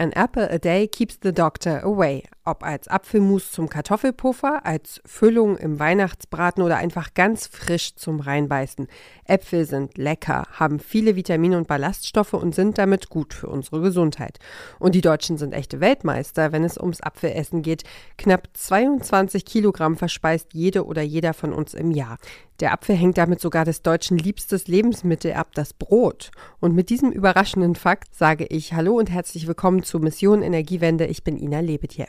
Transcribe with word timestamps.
An 0.00 0.14
apple 0.16 0.46
a 0.48 0.58
day 0.58 0.86
keeps 0.86 1.16
the 1.16 1.30
doctor 1.30 1.78
away. 1.80 2.24
Ob 2.50 2.64
als 2.64 2.88
Apfelmus 2.88 3.52
zum 3.52 3.68
Kartoffelpuffer, 3.68 4.66
als 4.66 5.00
Füllung 5.06 5.56
im 5.56 5.78
Weihnachtsbraten 5.78 6.64
oder 6.64 6.78
einfach 6.78 7.14
ganz 7.14 7.46
frisch 7.46 7.94
zum 7.94 8.18
Reinbeißen. 8.18 8.88
Äpfel 9.24 9.64
sind 9.64 9.96
lecker, 9.96 10.48
haben 10.50 10.80
viele 10.80 11.14
Vitamine 11.14 11.56
und 11.56 11.68
Ballaststoffe 11.68 12.34
und 12.34 12.52
sind 12.52 12.76
damit 12.76 13.08
gut 13.08 13.34
für 13.34 13.46
unsere 13.46 13.80
Gesundheit. 13.80 14.40
Und 14.80 14.96
die 14.96 15.00
Deutschen 15.00 15.38
sind 15.38 15.52
echte 15.52 15.78
Weltmeister, 15.78 16.50
wenn 16.50 16.64
es 16.64 16.76
ums 16.76 17.00
Apfelessen 17.00 17.62
geht. 17.62 17.84
Knapp 18.18 18.48
22 18.52 19.44
Kilogramm 19.44 19.96
verspeist 19.96 20.52
jede 20.52 20.86
oder 20.86 21.02
jeder 21.02 21.34
von 21.34 21.52
uns 21.52 21.72
im 21.72 21.92
Jahr. 21.92 22.18
Der 22.58 22.72
Apfel 22.72 22.96
hängt 22.96 23.16
damit 23.16 23.40
sogar 23.40 23.64
des 23.64 23.82
Deutschen 23.82 24.18
liebstes 24.18 24.66
Lebensmittel 24.66 25.34
ab, 25.34 25.54
das 25.54 25.72
Brot. 25.72 26.32
Und 26.58 26.74
mit 26.74 26.90
diesem 26.90 27.12
überraschenden 27.12 27.76
Fakt 27.76 28.16
sage 28.16 28.44
ich 28.46 28.74
Hallo 28.74 28.98
und 28.98 29.08
herzlich 29.08 29.46
willkommen 29.46 29.84
zu 29.84 30.00
Mission 30.00 30.42
Energiewende. 30.42 31.06
Ich 31.06 31.22
bin 31.22 31.36
Ina 31.36 31.60
Lebetjew. 31.60 32.08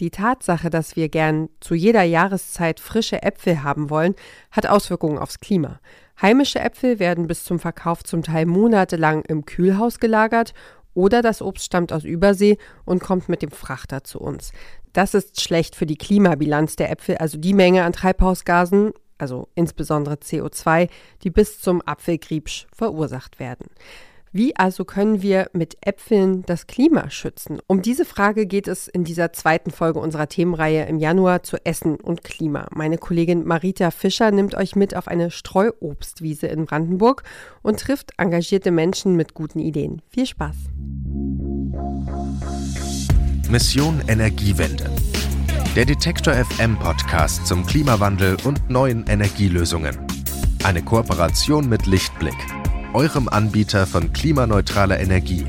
Die 0.00 0.10
Tatsache, 0.10 0.70
dass 0.70 0.96
wir 0.96 1.10
gern 1.10 1.50
zu 1.60 1.74
jeder 1.74 2.02
Jahreszeit 2.02 2.80
frische 2.80 3.22
Äpfel 3.22 3.62
haben 3.62 3.90
wollen, 3.90 4.14
hat 4.50 4.66
Auswirkungen 4.66 5.18
aufs 5.18 5.40
Klima. 5.40 5.78
Heimische 6.20 6.58
Äpfel 6.58 6.98
werden 6.98 7.26
bis 7.26 7.44
zum 7.44 7.58
Verkauf 7.58 8.02
zum 8.02 8.22
Teil 8.22 8.46
monatelang 8.46 9.22
im 9.26 9.44
Kühlhaus 9.44 10.00
gelagert 10.00 10.54
oder 10.94 11.20
das 11.20 11.42
Obst 11.42 11.66
stammt 11.66 11.92
aus 11.92 12.04
Übersee 12.04 12.56
und 12.86 13.02
kommt 13.02 13.28
mit 13.28 13.42
dem 13.42 13.50
Frachter 13.50 14.02
zu 14.02 14.20
uns. 14.20 14.52
Das 14.94 15.12
ist 15.12 15.40
schlecht 15.42 15.76
für 15.76 15.86
die 15.86 15.98
Klimabilanz 15.98 16.76
der 16.76 16.90
Äpfel, 16.90 17.18
also 17.18 17.36
die 17.36 17.54
Menge 17.54 17.84
an 17.84 17.92
Treibhausgasen, 17.92 18.92
also 19.18 19.48
insbesondere 19.54 20.14
CO2, 20.14 20.88
die 21.22 21.30
bis 21.30 21.60
zum 21.60 21.82
Apfelgriebsch 21.82 22.66
verursacht 22.72 23.38
werden. 23.38 23.66
Wie 24.32 24.54
also 24.54 24.84
können 24.84 25.22
wir 25.22 25.50
mit 25.54 25.76
Äpfeln 25.80 26.44
das 26.46 26.68
Klima 26.68 27.10
schützen? 27.10 27.58
Um 27.66 27.82
diese 27.82 28.04
Frage 28.04 28.46
geht 28.46 28.68
es 28.68 28.86
in 28.86 29.02
dieser 29.02 29.32
zweiten 29.32 29.72
Folge 29.72 29.98
unserer 29.98 30.28
Themenreihe 30.28 30.84
im 30.84 30.98
Januar 30.98 31.42
zu 31.42 31.56
Essen 31.64 31.96
und 31.96 32.22
Klima. 32.22 32.68
Meine 32.72 32.96
Kollegin 32.96 33.44
Marita 33.44 33.90
Fischer 33.90 34.30
nimmt 34.30 34.54
euch 34.54 34.76
mit 34.76 34.94
auf 34.94 35.08
eine 35.08 35.32
Streuobstwiese 35.32 36.46
in 36.46 36.66
Brandenburg 36.66 37.24
und 37.62 37.80
trifft 37.80 38.12
engagierte 38.18 38.70
Menschen 38.70 39.16
mit 39.16 39.34
guten 39.34 39.58
Ideen. 39.58 40.00
Viel 40.08 40.26
Spaß! 40.26 40.56
Mission 43.50 44.00
Energiewende. 44.06 44.88
Der 45.74 45.86
Detektor 45.86 46.34
FM 46.34 46.78
Podcast 46.78 47.48
zum 47.48 47.66
Klimawandel 47.66 48.36
und 48.44 48.70
neuen 48.70 49.08
Energielösungen. 49.08 49.98
Eine 50.62 50.82
Kooperation 50.82 51.68
mit 51.68 51.86
Lichtblick 51.86 52.59
eurem 52.94 53.28
Anbieter 53.28 53.86
von 53.86 54.12
klimaneutraler 54.12 54.98
Energie 54.98 55.46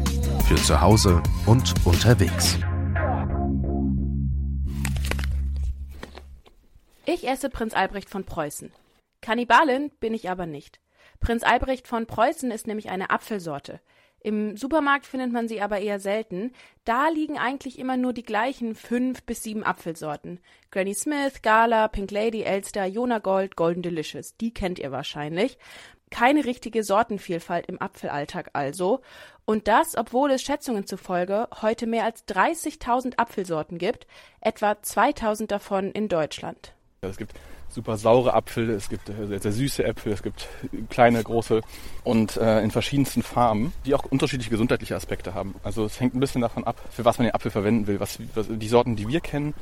für 0.48 0.56
zu 0.56 0.80
Hause 0.80 1.22
und 1.46 1.74
unterwegs. 1.86 2.58
Ich 7.06 7.28
esse 7.28 7.50
Prinz 7.50 7.74
Albrecht 7.74 8.10
von 8.10 8.26
Preußen. 8.26 8.72
Kannibalin 9.22 9.92
bin 10.00 10.14
ich 10.14 10.30
aber 10.30 10.46
nicht. 10.46 10.80
Prinz 11.20 11.44
Albrecht 11.44 11.88
von 11.88 12.06
Preußen 12.06 12.52
ist 12.52 12.68
nämlich 12.68 12.90
eine 12.90 13.10
Apfelsorte. 13.10 13.80
Im 14.24 14.56
Supermarkt 14.56 15.08
findet 15.08 15.32
man 15.32 15.48
sie 15.48 15.62
aber 15.62 15.80
eher 15.80 16.00
selten. 16.00 16.52
Da 16.86 17.10
liegen 17.10 17.40
eigentlich 17.40 17.80
immer 17.80 17.98
nur 17.98 18.14
die 18.14 18.24
gleichen 18.24 18.76
fünf 18.76 19.24
bis 19.24 19.42
sieben 19.42 19.64
Apfelsorten. 19.64 20.40
Granny 20.70 20.94
Smith, 20.94 21.42
Gala, 21.42 21.88
Pink 21.88 22.12
Lady, 22.12 22.44
Elster, 22.44 22.86
Jona 22.86 23.18
Gold, 23.18 23.56
Golden 23.56 23.82
Delicious. 23.82 24.38
Die 24.38 24.54
kennt 24.54 24.78
ihr 24.78 24.92
wahrscheinlich 24.92 25.58
keine 26.12 26.46
richtige 26.46 26.84
Sortenvielfalt 26.84 27.66
im 27.66 27.82
Apfelalltag 27.82 28.52
also. 28.54 29.02
Und 29.46 29.68
das, 29.68 29.98
obwohl 29.98 30.32
es 30.32 30.44
Schätzungen 30.44 30.86
zufolge 30.86 31.48
heute 31.62 31.88
mehr 31.88 32.06
als 32.06 32.28
30.000 32.28 33.18
Apfelsorten 33.18 33.80
gibt, 33.80 34.06
etwa 34.40 34.74
2.000 34.74 35.48
davon 35.48 35.92
in 35.92 36.08
Deutschland. 36.08 36.74
Es 37.02 37.18
gibt 37.18 37.34
super 37.72 37.98
saure 37.98 38.34
Apfel, 38.34 38.70
es 38.70 38.90
gibt 38.90 39.10
äh, 39.10 39.26
sehr, 39.26 39.40
sehr 39.40 39.52
süße 39.52 39.84
Äpfel, 39.84 40.14
es 40.14 40.22
gibt 40.22 40.48
kleine, 40.90 41.24
große 41.24 41.62
und 42.04 42.38
äh, 42.38 42.62
in 42.62 42.70
verschiedensten 42.70 43.24
Farben, 43.24 43.74
die 43.86 43.96
auch 43.96 44.04
unterschiedliche 44.04 44.52
gesundheitliche 44.52 44.96
Aspekte 44.96 45.34
haben. 45.34 45.56
Also 45.64 45.86
es 45.86 46.00
hängt 46.00 46.14
ein 46.14 46.20
bisschen 46.20 46.42
davon 46.42 46.66
ab, 46.66 46.80
für 46.92 47.06
was 47.06 47.18
man 47.18 47.26
den 47.26 47.34
Apfel 47.34 47.50
verwenden 47.50 47.88
will. 47.88 48.00
Was, 48.00 48.20
was 48.36 48.48
die 48.50 48.68
Sorten, 48.68 48.96
die 48.96 49.08
wir 49.08 49.22
kennen, 49.22 49.54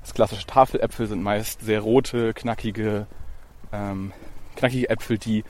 das 0.00 0.14
klassische 0.14 0.46
Tafeläpfel 0.46 1.06
sind 1.06 1.22
meist 1.22 1.60
sehr 1.60 1.80
rote, 1.80 2.32
knackige, 2.32 3.06
ähm, 3.72 4.12
knackige 4.56 4.88
Äpfel, 4.88 5.18
die 5.18 5.44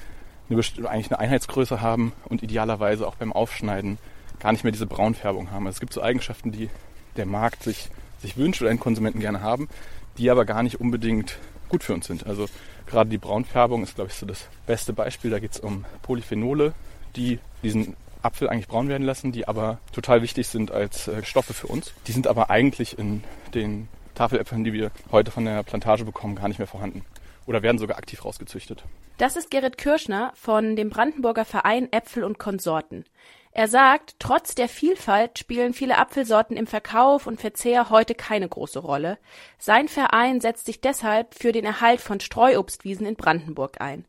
eine, 0.50 0.88
eigentlich 0.88 1.10
eine 1.10 1.18
Einheitsgröße 1.18 1.80
haben 1.80 2.12
und 2.28 2.42
idealerweise 2.42 3.06
auch 3.06 3.16
beim 3.16 3.32
Aufschneiden 3.32 3.98
gar 4.40 4.52
nicht 4.52 4.64
mehr 4.64 4.72
diese 4.72 4.86
Braunfärbung 4.86 5.50
haben. 5.50 5.66
Also 5.66 5.76
es 5.76 5.80
gibt 5.80 5.92
so 5.92 6.02
Eigenschaften, 6.02 6.52
die 6.52 6.70
der 7.16 7.26
Markt 7.26 7.62
sich, 7.62 7.88
sich 8.20 8.36
wünscht 8.36 8.62
oder 8.62 8.70
einen 8.70 8.80
Konsumenten 8.80 9.20
gerne 9.20 9.42
haben, 9.42 9.68
die 10.16 10.30
aber 10.30 10.44
gar 10.44 10.62
nicht 10.62 10.80
unbedingt 10.80 11.38
gut 11.68 11.82
für 11.82 11.94
uns 11.94 12.06
sind. 12.06 12.26
Also 12.26 12.46
gerade 12.86 13.10
die 13.10 13.18
Braunfärbung 13.18 13.82
ist, 13.82 13.96
glaube 13.96 14.10
ich, 14.10 14.16
so 14.16 14.26
das 14.26 14.46
beste 14.66 14.92
Beispiel. 14.92 15.30
Da 15.30 15.38
geht 15.38 15.52
es 15.52 15.60
um 15.60 15.84
Polyphenole, 16.02 16.72
die 17.16 17.40
diesen 17.62 17.96
Apfel 18.22 18.48
eigentlich 18.48 18.68
braun 18.68 18.88
werden 18.88 19.06
lassen, 19.06 19.32
die 19.32 19.46
aber 19.46 19.78
total 19.92 20.22
wichtig 20.22 20.48
sind 20.48 20.70
als 20.70 21.08
äh, 21.08 21.24
Stoffe 21.24 21.54
für 21.54 21.66
uns. 21.66 21.92
Die 22.06 22.12
sind 22.12 22.26
aber 22.26 22.50
eigentlich 22.50 22.98
in 22.98 23.22
den 23.54 23.88
Tafeläpfeln, 24.14 24.64
die 24.64 24.72
wir 24.72 24.90
heute 25.12 25.30
von 25.30 25.44
der 25.44 25.62
Plantage 25.62 26.04
bekommen, 26.04 26.34
gar 26.34 26.48
nicht 26.48 26.58
mehr 26.58 26.66
vorhanden 26.66 27.04
oder 27.48 27.62
werden 27.62 27.78
sogar 27.78 27.96
aktiv 27.96 28.24
rausgezüchtet. 28.24 28.84
Das 29.16 29.36
ist 29.36 29.50
Gerrit 29.50 29.78
Kirschner 29.78 30.32
von 30.34 30.76
dem 30.76 30.90
Brandenburger 30.90 31.46
Verein 31.46 31.90
Äpfel 31.90 32.22
und 32.22 32.38
Konsorten. 32.38 33.04
Er 33.50 33.66
sagt, 33.66 34.16
trotz 34.18 34.54
der 34.54 34.68
Vielfalt 34.68 35.38
spielen 35.38 35.72
viele 35.72 35.96
Apfelsorten 35.96 36.56
im 36.56 36.66
Verkauf 36.66 37.26
und 37.26 37.40
Verzehr 37.40 37.88
heute 37.90 38.14
keine 38.14 38.48
große 38.48 38.78
Rolle. 38.78 39.18
Sein 39.58 39.88
Verein 39.88 40.40
setzt 40.40 40.66
sich 40.66 40.80
deshalb 40.80 41.34
für 41.34 41.50
den 41.50 41.64
Erhalt 41.64 42.00
von 42.00 42.20
Streuobstwiesen 42.20 43.06
in 43.06 43.16
Brandenburg 43.16 43.80
ein. 43.80 44.04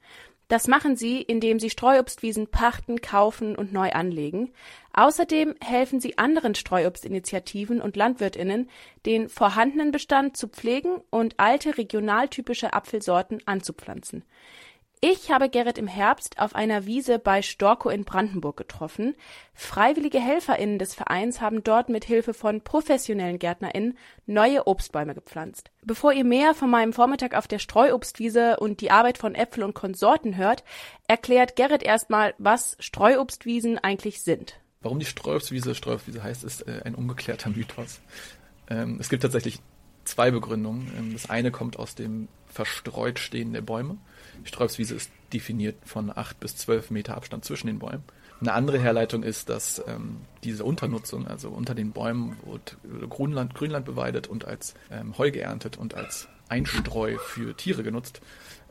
Das 0.49 0.67
machen 0.67 0.95
sie, 0.95 1.21
indem 1.21 1.59
sie 1.59 1.69
Streuobstwiesen 1.69 2.47
pachten, 2.47 3.01
kaufen 3.01 3.55
und 3.55 3.71
neu 3.71 3.91
anlegen. 3.91 4.51
Außerdem 4.93 5.53
helfen 5.63 6.01
sie 6.01 6.17
anderen 6.17 6.55
Streuobstinitiativen 6.55 7.79
und 7.79 7.95
Landwirtinnen, 7.95 8.67
den 9.05 9.29
vorhandenen 9.29 9.91
Bestand 9.91 10.35
zu 10.35 10.47
pflegen 10.47 11.01
und 11.11 11.35
alte 11.37 11.77
regionaltypische 11.77 12.73
Apfelsorten 12.73 13.43
anzupflanzen. 13.45 14.23
Ich 15.01 15.31
habe 15.31 15.47
Gerrit 15.47 15.77
im 15.77 15.87
Herbst 15.87 16.39
auf 16.39 16.55
einer 16.55 16.85
Wiese 16.85 17.19
bei 17.19 17.41
Storkow 17.41 17.89
in 17.89 18.03
Brandenburg 18.03 18.57
getroffen. 18.57 19.15
Freiwillige 19.53 20.19
HelferInnen 20.19 20.77
des 20.77 20.93
Vereins 20.93 21.39
haben 21.39 21.63
dort 21.63 21.87
mit 21.87 22.03
Hilfe 22.03 22.33
von 22.33 22.59
professionellen 22.59 23.39
GärtnerInnen 23.39 23.97
neue 24.25 24.67
Obstbäume 24.67 25.15
gepflanzt. 25.15 25.71
Bevor 25.85 26.11
ihr 26.11 26.25
mehr 26.25 26.53
von 26.53 26.69
meinem 26.69 26.91
Vormittag 26.91 27.33
auf 27.33 27.47
der 27.47 27.59
Streuobstwiese 27.59 28.57
und 28.59 28.81
die 28.81 28.91
Arbeit 28.91 29.17
von 29.17 29.35
Äpfel 29.35 29.63
und 29.63 29.73
Konsorten 29.73 30.35
hört, 30.35 30.65
erklärt 31.07 31.55
Gerrit 31.55 31.81
erstmal, 31.81 32.33
was 32.37 32.75
Streuobstwiesen 32.79 33.77
eigentlich 33.77 34.21
sind. 34.21 34.59
Warum 34.81 34.99
die 34.99 35.05
Streuobstwiese 35.05 35.75
Streuobstwiese 35.75 36.23
heißt, 36.23 36.43
ist 36.43 36.67
äh, 36.67 36.81
ein 36.83 36.95
ungeklärter 36.95 37.51
Mythos. 37.51 38.01
Ähm, 38.69 38.97
es 38.99 39.07
gibt 39.07 39.23
tatsächlich 39.23 39.59
zwei 40.03 40.29
Begründungen. 40.29 40.91
Ähm, 40.97 41.13
das 41.13 41.29
eine 41.29 41.51
kommt 41.51 41.79
aus 41.79 41.95
dem 41.95 42.27
verstreut 42.47 43.19
stehen 43.19 43.53
der 43.53 43.61
Bäume. 43.61 43.97
Streuobstwiese 44.43 44.95
ist 44.95 45.11
definiert 45.33 45.75
von 45.85 46.11
acht 46.15 46.39
bis 46.39 46.55
zwölf 46.55 46.91
Meter 46.91 47.15
Abstand 47.15 47.45
zwischen 47.45 47.67
den 47.67 47.79
Bäumen. 47.79 48.03
Eine 48.41 48.53
andere 48.53 48.79
Herleitung 48.79 49.23
ist, 49.23 49.49
dass 49.49 49.83
ähm, 49.87 50.21
diese 50.43 50.63
Unternutzung, 50.63 51.27
also 51.27 51.49
unter 51.49 51.75
den 51.75 51.91
Bäumen 51.91 52.37
wird 52.45 52.77
Grünland, 53.09 53.53
Grünland 53.53 53.85
beweidet 53.85 54.27
und 54.27 54.45
als 54.45 54.75
ähm, 54.91 55.17
Heu 55.17 55.31
geerntet 55.31 55.77
und 55.77 55.93
als 55.93 56.29
Einstreu 56.47 57.17
für 57.17 57.55
Tiere 57.55 57.83
genutzt, 57.83 58.21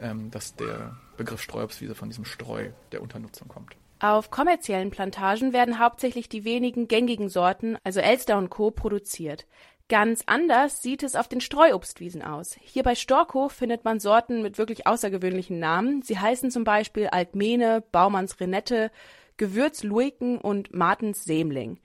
ähm, 0.01 0.31
dass 0.31 0.57
der 0.57 0.97
Begriff 1.17 1.43
Streuobstwiese 1.43 1.95
von 1.95 2.09
diesem 2.09 2.25
Streu 2.25 2.71
der 2.93 3.03
Unternutzung 3.03 3.49
kommt. 3.49 3.77
Auf 4.01 4.31
kommerziellen 4.31 4.91
Plantagen 4.91 5.53
werden 5.53 5.81
hauptsächlich 5.81 6.29
die 6.29 6.45
wenigen 6.45 6.87
gängigen 6.87 7.29
Sorten, 7.29 7.77
also 7.83 8.01
Elster 8.01 8.39
und 8.39 8.49
Co., 8.49 8.71
produziert. 8.71 9.45
Ganz 9.89 10.23
anders 10.27 10.83
sieht 10.83 11.03
es 11.03 11.17
auf 11.17 11.29
den 11.29 11.41
Streuobstwiesen 11.41 12.21
aus. 12.21 12.59
Hier 12.61 12.83
bei 12.83 12.95
Storkow 12.95 13.51
findet 13.51 13.85
man 13.87 14.01
Sorten 14.01 14.43
mit 14.43 14.59
wirklich 14.59 14.87
außergewöhnlichen 14.87 15.59
Namen. 15.59 16.03
Sie 16.03 16.19
heißen 16.19 16.51
zum 16.51 16.65
Beispiel 16.65 17.07
Altmene, 17.07 17.83
Baumanns 17.91 18.39
Renette, 18.39 18.91
Gewürz 19.39 19.85
Luiken 19.85 20.37
und 20.37 20.75
Martens 20.75 21.25
Sämling. 21.25 21.81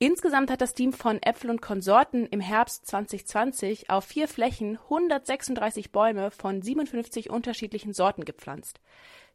Insgesamt 0.00 0.50
hat 0.50 0.60
das 0.60 0.74
Team 0.74 0.92
von 0.92 1.22
Äpfel 1.22 1.50
und 1.50 1.62
Konsorten 1.62 2.26
im 2.26 2.40
Herbst 2.40 2.84
2020 2.86 3.90
auf 3.90 4.04
vier 4.04 4.26
Flächen 4.26 4.76
136 4.76 5.92
Bäume 5.92 6.32
von 6.32 6.60
57 6.60 7.30
unterschiedlichen 7.30 7.92
Sorten 7.92 8.24
gepflanzt. 8.24 8.80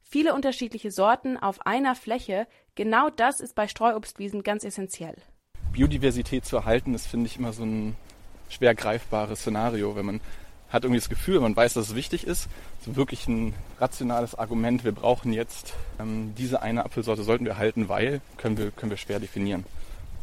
Viele 0.01 0.35
unterschiedliche 0.35 0.91
Sorten 0.91 1.37
auf 1.37 1.65
einer 1.65 1.95
Fläche, 1.95 2.45
genau 2.75 3.09
das 3.09 3.39
ist 3.39 3.55
bei 3.55 3.69
Streuobstwiesen 3.69 4.43
ganz 4.43 4.65
essentiell. 4.65 5.15
Biodiversität 5.71 6.45
zu 6.45 6.57
erhalten, 6.57 6.93
ist, 6.93 7.07
finde 7.07 7.27
ich, 7.27 7.37
immer 7.37 7.53
so 7.53 7.63
ein 7.63 7.95
schwer 8.49 8.75
greifbares 8.75 9.39
Szenario, 9.39 9.95
wenn 9.95 10.05
man 10.05 10.21
hat 10.71 10.85
irgendwie 10.85 10.99
das 10.99 11.09
Gefühl, 11.09 11.41
man 11.41 11.55
weiß, 11.55 11.73
dass 11.73 11.89
es 11.89 11.95
wichtig 11.95 12.25
ist, 12.25 12.47
so 12.85 12.95
wirklich 12.95 13.27
ein 13.27 13.53
rationales 13.79 14.35
Argument, 14.35 14.85
wir 14.85 14.93
brauchen 14.93 15.33
jetzt 15.33 15.73
ähm, 15.99 16.33
diese 16.37 16.61
eine 16.61 16.85
Apfelsorte, 16.85 17.23
sollten 17.23 17.45
wir 17.45 17.57
halten, 17.57 17.89
weil, 17.89 18.21
können 18.37 18.57
wir, 18.57 18.71
können 18.71 18.89
wir 18.89 18.97
schwer 18.97 19.19
definieren. 19.19 19.65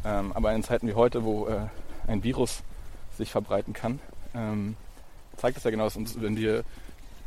Ähm, 0.03 0.31
aber 0.33 0.51
in 0.53 0.63
Zeiten 0.63 0.87
wie 0.87 0.95
heute, 0.95 1.23
wo 1.23 1.47
äh, 1.47 1.67
ein 2.07 2.23
Virus 2.23 2.63
sich 3.15 3.29
verbreiten 3.29 3.73
kann, 3.73 3.99
ähm, 4.33 4.75
zeigt 5.37 5.57
es 5.57 5.63
ja 5.63 5.71
genau, 5.71 5.83
dass 5.83 5.95
uns, 5.95 6.19
wenn 6.19 6.35
wir 6.35 6.63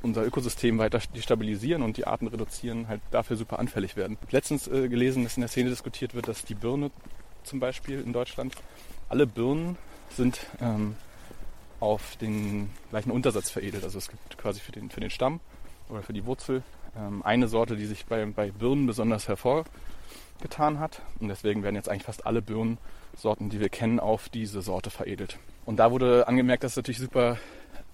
unser 0.02 0.24
Ökosystem 0.26 0.78
weiter 0.78 1.00
destabilisieren 1.14 1.82
und 1.82 1.96
die 1.96 2.08
Arten 2.08 2.26
reduzieren, 2.26 2.88
halt 2.88 3.00
dafür 3.12 3.36
super 3.36 3.60
anfällig 3.60 3.94
werden. 3.94 4.18
Letztens 4.32 4.66
äh, 4.66 4.88
gelesen, 4.88 5.22
dass 5.22 5.36
in 5.36 5.42
der 5.42 5.48
Szene 5.48 5.70
diskutiert 5.70 6.14
wird, 6.14 6.26
dass 6.26 6.44
die 6.44 6.54
Birne 6.54 6.90
zum 7.44 7.60
Beispiel 7.60 8.00
in 8.00 8.12
Deutschland, 8.12 8.54
alle 9.08 9.26
Birnen 9.26 9.76
sind 10.10 10.40
ähm, 10.60 10.96
auf 11.80 12.16
den 12.16 12.70
gleichen 12.90 13.10
Untersatz 13.10 13.50
veredelt. 13.50 13.84
Also 13.84 13.98
es 13.98 14.08
gibt 14.08 14.38
quasi 14.38 14.60
für 14.60 14.72
den, 14.72 14.90
für 14.90 15.00
den 15.00 15.10
Stamm 15.10 15.40
oder 15.88 16.02
für 16.02 16.12
die 16.12 16.24
Wurzel 16.26 16.62
ähm, 16.96 17.22
eine 17.24 17.48
Sorte, 17.48 17.76
die 17.76 17.86
sich 17.86 18.06
bei, 18.06 18.24
bei 18.26 18.50
Birnen 18.50 18.86
besonders 18.86 19.28
hervorgetan 19.28 20.78
hat. 20.78 21.02
Und 21.20 21.28
deswegen 21.28 21.62
werden 21.62 21.76
jetzt 21.76 21.88
eigentlich 21.88 22.04
fast 22.04 22.26
alle 22.26 22.42
Birnensorten, 22.42 23.50
die 23.50 23.60
wir 23.60 23.68
kennen, 23.68 24.00
auf 24.00 24.28
diese 24.28 24.62
Sorte 24.62 24.90
veredelt. 24.90 25.38
Und 25.64 25.76
da 25.76 25.90
wurde 25.90 26.28
angemerkt, 26.28 26.64
dass 26.64 26.72
es 26.72 26.76
natürlich 26.76 26.98
super, 26.98 27.38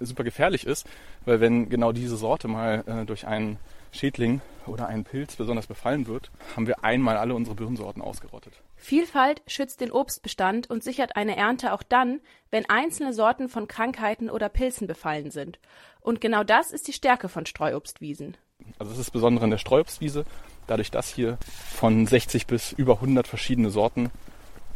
super 0.00 0.24
gefährlich 0.24 0.66
ist, 0.66 0.86
weil 1.24 1.40
wenn 1.40 1.68
genau 1.68 1.92
diese 1.92 2.16
Sorte 2.16 2.48
mal 2.48 2.84
äh, 2.86 3.06
durch 3.06 3.26
einen 3.26 3.58
Schädling 3.92 4.40
oder 4.66 4.86
einen 4.86 5.04
Pilz 5.04 5.36
besonders 5.36 5.66
befallen 5.66 6.06
wird, 6.06 6.30
haben 6.54 6.66
wir 6.66 6.84
einmal 6.84 7.16
alle 7.16 7.34
unsere 7.34 7.56
Birnensorten 7.56 8.02
ausgerottet. 8.02 8.52
Vielfalt 8.76 9.42
schützt 9.46 9.80
den 9.80 9.90
Obstbestand 9.90 10.70
und 10.70 10.84
sichert 10.84 11.16
eine 11.16 11.36
Ernte 11.36 11.72
auch 11.72 11.82
dann, 11.82 12.20
wenn 12.50 12.68
einzelne 12.68 13.12
Sorten 13.12 13.48
von 13.48 13.66
Krankheiten 13.66 14.30
oder 14.30 14.48
Pilzen 14.48 14.86
befallen 14.86 15.30
sind. 15.30 15.58
Und 16.00 16.20
genau 16.20 16.44
das 16.44 16.70
ist 16.70 16.86
die 16.86 16.92
Stärke 16.92 17.28
von 17.28 17.46
Streuobstwiesen. 17.46 18.36
Also 18.78 18.92
es 18.92 18.98
ist 18.98 19.10
besonders 19.10 19.42
an 19.42 19.50
der 19.50 19.58
Streuobstwiese, 19.58 20.24
dadurch, 20.66 20.90
dass 20.90 21.08
hier 21.08 21.38
von 21.74 22.06
60 22.06 22.46
bis 22.46 22.72
über 22.72 22.94
100 22.94 23.26
verschiedene 23.26 23.70
Sorten 23.70 24.10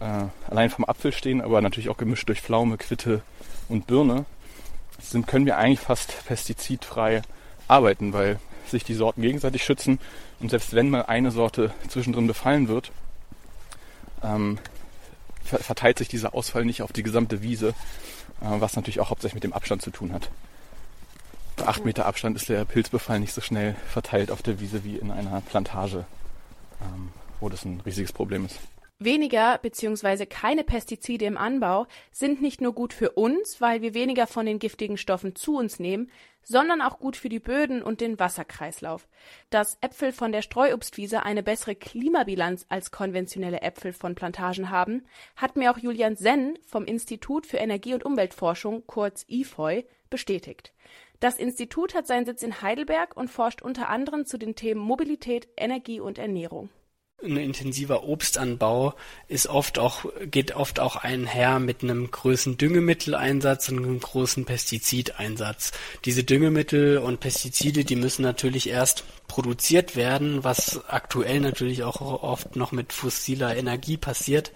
äh, 0.01 0.25
allein 0.51 0.71
vom 0.71 0.85
Apfel 0.85 1.13
stehen, 1.13 1.41
aber 1.41 1.61
natürlich 1.61 1.89
auch 1.89 1.97
gemischt 1.97 2.29
durch 2.29 2.41
Pflaume, 2.41 2.77
Quitte 2.79 3.23
und 3.69 3.87
Birne, 3.87 4.25
sind, 5.01 5.27
können 5.27 5.47
wir 5.47 5.59
eigentlich 5.59 5.81
fast 5.81 6.27
pestizidfrei 6.27 7.23
arbeiten, 7.69 8.13
weil 8.13 8.39
sich 8.67 8.85
die 8.85 8.95
Sorten 8.95 9.23
gegenseitig 9.23 9.65
schützen 9.65 9.99
und 10.41 10.51
selbst 10.51 10.75
wenn 10.75 10.91
mal 10.91 11.03
eine 11.03 11.31
Sorte 11.31 11.73
zwischendrin 11.89 12.27
befallen 12.27 12.69
wird, 12.69 12.91
ähm, 14.23 14.59
verteilt 15.45 15.99
sich 15.99 16.09
dieser 16.09 16.35
Ausfall 16.35 16.65
nicht 16.65 16.83
auf 16.83 16.93
die 16.93 17.03
gesamte 17.03 17.43
Wiese, 17.43 17.69
äh, 18.41 18.61
was 18.61 18.77
natürlich 18.77 19.01
auch 19.01 19.11
hauptsächlich 19.11 19.35
mit 19.35 19.45
dem 19.45 19.53
Abstand 19.53 19.83
zu 19.83 19.91
tun 19.91 20.13
hat. 20.13 20.31
Bei 21.57 21.67
acht 21.67 21.85
Meter 21.85 22.07
Abstand 22.07 22.37
ist 22.37 22.49
der 22.49 22.65
Pilzbefall 22.65 23.21
nicht 23.21 23.33
so 23.33 23.41
schnell 23.41 23.77
verteilt 23.89 24.31
auf 24.31 24.43
der 24.43 24.61
Wiese 24.61 24.85
wie 24.85 24.97
in 24.97 25.11
einer 25.11 25.41
Plantage, 25.43 26.07
ähm, 26.81 27.11
wo 27.41 27.49
das 27.49 27.65
ein 27.65 27.81
riesiges 27.85 28.13
Problem 28.13 28.47
ist. 28.47 28.59
Weniger 29.05 29.59
bzw. 29.59 30.27
keine 30.27 30.65
Pestizide 30.65 31.25
im 31.25 31.39
Anbau 31.39 31.87
sind 32.11 32.43
nicht 32.43 32.61
nur 32.61 32.75
gut 32.75 32.93
für 32.93 33.11
uns, 33.13 33.61
weil 33.61 33.83
wir 33.83 33.95
weniger 33.95 34.27
von 34.27 34.47
den 34.47 34.59
giftigen 34.59 34.97
Stoffen 34.97 35.35
zu 35.35 35.57
uns 35.57 35.79
nehmen, 35.79 36.11
sondern 36.43 36.83
auch 36.83 36.99
gut 36.99 37.17
für 37.17 37.29
die 37.29 37.39
Böden 37.39 37.83
und 37.83 38.01
den 38.01 38.19
Wasserkreislauf. 38.19 39.09
Dass 39.51 39.79
Äpfel 39.81 40.13
von 40.13 40.33
der 40.33 40.43
Streuobstwiese 40.43 41.23
eine 41.23 41.43
bessere 41.43 41.75
Klimabilanz 41.75 42.67
als 42.69 42.91
konventionelle 42.91 43.63
Äpfel 43.63 43.93
von 43.93 44.15
Plantagen 44.15 44.71
haben, 44.71 45.05
hat 45.37 45.57
mir 45.57 45.71
auch 45.71 45.79
Julian 45.79 46.17
Senn 46.17 46.59
vom 46.67 46.85
Institut 46.85 47.47
für 47.47 47.59
Energie- 47.59 47.95
und 47.95 48.05
Umweltforschung, 48.05 48.85
kurz 48.87 49.25
IFOI, 49.29 49.87
bestätigt. 50.11 50.73
Das 51.21 51.39
Institut 51.39 51.95
hat 51.95 52.07
seinen 52.07 52.27
Sitz 52.27 52.43
in 52.43 52.63
Heidelberg 52.63 53.17
und 53.17 53.31
forscht 53.31 53.63
unter 53.63 53.89
anderem 53.89 54.27
zu 54.27 54.39
den 54.39 54.57
Themen 54.57 54.81
Mobilität, 54.81 55.49
Energie 55.57 56.01
und 56.01 56.19
Ernährung 56.19 56.69
ein 57.25 57.37
intensiver 57.37 58.05
Obstanbau 58.09 58.95
ist 59.29 59.47
oft 59.47 59.79
auch, 59.79 60.07
geht 60.31 60.55
oft 60.57 60.81
auch 60.81 60.97
einher 60.97 61.59
mit 61.59 61.83
einem 61.83 62.11
großen 62.11 62.57
Düngemitteleinsatz 62.57 63.69
und 63.69 63.79
einem 63.79 64.01
großen 64.01 64.45
Pestizideinsatz. 64.45 65.73
Diese 66.05 66.25
Düngemittel 66.25 66.99
und 66.99 67.21
Pestizide, 67.21 67.85
die 67.85 67.97
müssen 67.97 68.23
natürlich 68.23 68.69
erst 68.69 69.05
produziert 69.29 69.97
werden, 69.97 70.45
was 70.45 70.81
aktuell 70.89 71.41
natürlich 71.41 71.85
auch 71.85 72.01
oft 72.01 72.57
noch 72.57 72.73
mit 72.73 72.93
fossiler 72.93 73.57
Energie 73.57 73.97
passiert. 73.97 74.53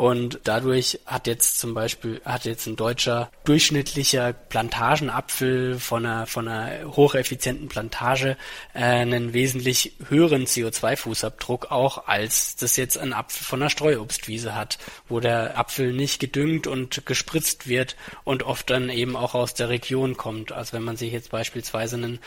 Und 0.00 0.40
dadurch 0.44 0.98
hat 1.04 1.26
jetzt 1.26 1.60
zum 1.60 1.74
Beispiel, 1.74 2.22
hat 2.24 2.46
jetzt 2.46 2.66
ein 2.66 2.74
deutscher 2.74 3.30
durchschnittlicher 3.44 4.32
Plantagenapfel 4.32 5.78
von 5.78 6.06
einer, 6.06 6.26
von 6.26 6.48
einer 6.48 6.96
hocheffizienten 6.96 7.68
Plantage 7.68 8.38
äh, 8.72 8.78
einen 8.82 9.34
wesentlich 9.34 9.92
höheren 10.08 10.46
CO2-Fußabdruck 10.46 11.66
auch, 11.70 12.06
als 12.06 12.56
das 12.56 12.76
jetzt 12.76 12.96
ein 12.96 13.12
Apfel 13.12 13.44
von 13.44 13.60
einer 13.60 13.68
Streuobstwiese 13.68 14.54
hat, 14.54 14.78
wo 15.06 15.20
der 15.20 15.58
Apfel 15.58 15.92
nicht 15.92 16.18
gedüngt 16.18 16.66
und 16.66 17.04
gespritzt 17.04 17.68
wird 17.68 17.94
und 18.24 18.42
oft 18.42 18.70
dann 18.70 18.88
eben 18.88 19.16
auch 19.16 19.34
aus 19.34 19.52
der 19.52 19.68
Region 19.68 20.16
kommt. 20.16 20.50
Also 20.50 20.72
wenn 20.72 20.82
man 20.82 20.96
sich 20.96 21.12
jetzt 21.12 21.30
beispielsweise 21.30 21.96
einen 21.96 22.20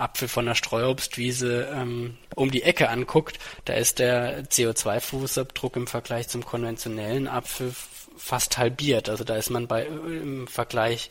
Apfel 0.00 0.28
von 0.28 0.46
der 0.46 0.54
Streuobstwiese 0.54 1.68
ähm, 1.72 2.16
um 2.34 2.50
die 2.50 2.62
Ecke 2.62 2.88
anguckt, 2.88 3.38
da 3.64 3.74
ist 3.74 3.98
der 3.98 4.44
CO2-Fußabdruck 4.44 5.76
im 5.76 5.86
Vergleich 5.86 6.28
zum 6.28 6.44
konventionellen 6.44 7.28
Apfel 7.28 7.72
fast 8.16 8.58
halbiert. 8.58 9.08
Also 9.08 9.24
da 9.24 9.36
ist 9.36 9.50
man 9.50 9.66
bei 9.66 9.84
im 9.84 10.46
Vergleich 10.46 11.10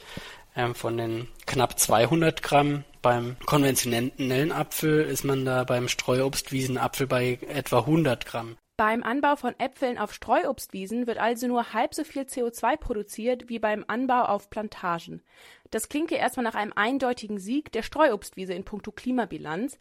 ähm, 0.56 0.76
von 0.76 0.98
den 0.98 1.28
knapp 1.46 1.80
200 1.80 2.42
Gramm 2.42 2.84
beim 3.02 3.38
konventionellen 3.46 4.52
Apfel 4.52 5.02
ist 5.02 5.24
man 5.24 5.46
da 5.46 5.64
beim 5.64 5.88
Streuobstwiesenapfel 5.88 7.08
bei 7.08 7.40
etwa 7.48 7.80
100 7.80 8.26
Gramm. 8.26 8.58
Beim 8.76 9.04
Anbau 9.04 9.36
von 9.36 9.60
Äpfeln 9.60 9.98
auf 9.98 10.14
Streuobstwiesen 10.14 11.06
wird 11.06 11.18
also 11.18 11.48
nur 11.48 11.74
halb 11.74 11.94
so 11.94 12.06
viel 12.06 12.22
CO2 12.22 12.78
produziert 12.78 13.50
wie 13.50 13.60
beim 13.60 13.84
Anbau 13.88 14.24
auf 14.24 14.50
Plantagen. 14.50 15.22
Das 15.72 15.90
klingt 15.90 16.12
ja 16.12 16.18
erstmal 16.18 16.44
nach 16.44 16.56
einem 16.56 16.74
eindeutigen 16.76 17.40
Sieg 17.40 17.72
der 17.72 17.84
Streuobstwiese 17.84 18.54
in 18.54 18.64
puncto 18.64 18.92
Klimabilanz. 18.92 19.78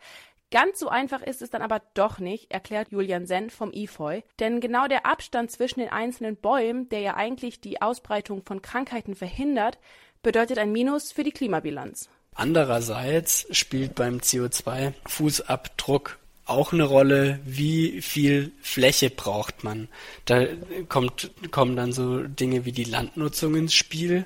Ganz 0.50 0.78
so 0.78 0.88
einfach 0.88 1.20
ist 1.22 1.42
es 1.42 1.50
dann 1.50 1.60
aber 1.60 1.82
doch 1.92 2.18
nicht, 2.20 2.50
erklärt 2.50 2.90
Julian 2.90 3.26
Senn 3.26 3.50
vom 3.50 3.70
IFOI, 3.70 4.24
denn 4.40 4.60
genau 4.60 4.86
der 4.86 5.04
Abstand 5.04 5.50
zwischen 5.50 5.80
den 5.80 5.90
einzelnen 5.90 6.36
Bäumen, 6.36 6.88
der 6.88 7.00
ja 7.00 7.16
eigentlich 7.16 7.60
die 7.60 7.82
Ausbreitung 7.82 8.42
von 8.46 8.62
Krankheiten 8.62 9.14
verhindert, 9.14 9.78
bedeutet 10.22 10.56
ein 10.58 10.72
Minus 10.72 11.12
für 11.12 11.22
die 11.22 11.32
Klimabilanz. 11.32 12.08
Andererseits 12.34 13.46
spielt 13.50 13.94
beim 13.94 14.18
CO2-Fußabdruck 14.18 16.16
auch 16.48 16.72
eine 16.72 16.84
Rolle, 16.84 17.40
wie 17.44 18.00
viel 18.00 18.52
Fläche 18.60 19.10
braucht 19.10 19.64
man. 19.64 19.88
Da 20.24 20.46
kommt, 20.88 21.30
kommen 21.50 21.76
dann 21.76 21.92
so 21.92 22.22
Dinge 22.22 22.64
wie 22.64 22.72
die 22.72 22.84
Landnutzung 22.84 23.54
ins 23.54 23.74
Spiel. 23.74 24.24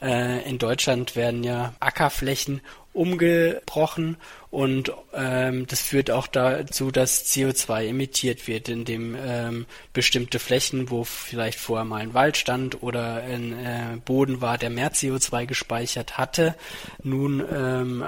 Äh, 0.00 0.48
in 0.48 0.58
Deutschland 0.58 1.16
werden 1.16 1.42
ja 1.42 1.74
Ackerflächen 1.80 2.60
umgebrochen 2.92 4.16
und 4.50 4.90
ähm, 5.12 5.66
das 5.66 5.82
führt 5.82 6.10
auch 6.10 6.26
dazu, 6.26 6.90
dass 6.90 7.26
CO2 7.26 7.88
emittiert 7.88 8.48
wird, 8.48 8.70
indem 8.70 9.14
ähm, 9.18 9.66
bestimmte 9.92 10.38
Flächen, 10.38 10.90
wo 10.90 11.04
vielleicht 11.04 11.58
vorher 11.58 11.84
mal 11.84 12.00
ein 12.00 12.14
Wald 12.14 12.38
stand 12.38 12.82
oder 12.82 13.16
ein 13.16 13.52
äh, 13.52 13.98
Boden 14.02 14.40
war, 14.40 14.56
der 14.56 14.70
mehr 14.70 14.92
CO2 14.92 15.44
gespeichert 15.44 16.16
hatte, 16.16 16.54
nun 17.02 17.44
ähm, 17.52 18.02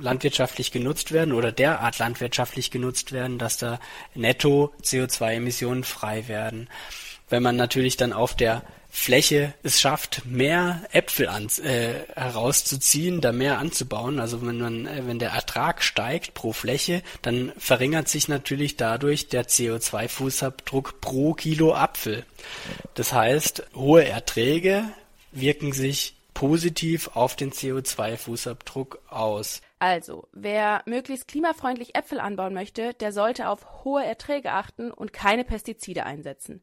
landwirtschaftlich 0.00 0.72
genutzt 0.72 1.12
werden 1.12 1.32
oder 1.32 1.52
derart 1.52 1.98
landwirtschaftlich 1.98 2.70
genutzt 2.70 3.12
werden, 3.12 3.38
dass 3.38 3.56
da 3.56 3.80
netto 4.14 4.72
CO2-Emissionen 4.82 5.84
frei 5.84 6.28
werden. 6.28 6.68
Wenn 7.28 7.42
man 7.42 7.56
natürlich 7.56 7.96
dann 7.96 8.12
auf 8.12 8.34
der 8.34 8.62
Fläche 8.90 9.54
es 9.62 9.80
schafft, 9.80 10.24
mehr 10.24 10.82
Äpfel 10.92 11.28
an, 11.28 11.48
äh, 11.62 11.94
herauszuziehen, 12.16 13.20
da 13.20 13.32
mehr 13.32 13.58
anzubauen. 13.58 14.18
Also 14.18 14.44
wenn 14.44 14.58
man, 14.58 14.86
äh, 14.86 15.06
wenn 15.06 15.18
der 15.18 15.30
Ertrag 15.30 15.82
steigt 15.82 16.34
pro 16.34 16.52
Fläche, 16.52 17.02
dann 17.20 17.52
verringert 17.58 18.08
sich 18.08 18.28
natürlich 18.28 18.76
dadurch 18.76 19.28
der 19.28 19.46
CO2-Fußabdruck 19.46 21.00
pro 21.00 21.34
Kilo 21.34 21.74
Apfel. 21.74 22.24
Das 22.94 23.12
heißt, 23.12 23.64
hohe 23.74 24.06
Erträge 24.06 24.84
wirken 25.32 25.72
sich 25.72 26.14
positiv 26.32 27.10
auf 27.14 27.36
den 27.36 27.52
CO2-Fußabdruck 27.52 28.98
aus. 29.10 29.60
Also, 29.78 30.26
wer 30.32 30.82
möglichst 30.86 31.28
klimafreundlich 31.28 31.94
Äpfel 31.94 32.18
anbauen 32.18 32.52
möchte, 32.52 32.94
der 32.94 33.12
sollte 33.12 33.48
auf 33.48 33.84
hohe 33.84 34.04
Erträge 34.04 34.52
achten 34.52 34.90
und 34.90 35.12
keine 35.12 35.44
Pestizide 35.44 36.04
einsetzen. 36.04 36.62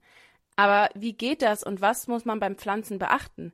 Aber 0.58 0.90
wie 0.96 1.14
geht 1.14 1.42
das 1.42 1.64
und 1.64 1.82
was 1.82 2.08
muss 2.08 2.26
man 2.26 2.40
beim 2.40 2.58
Pflanzen 2.58 3.00
beachten? 3.00 3.54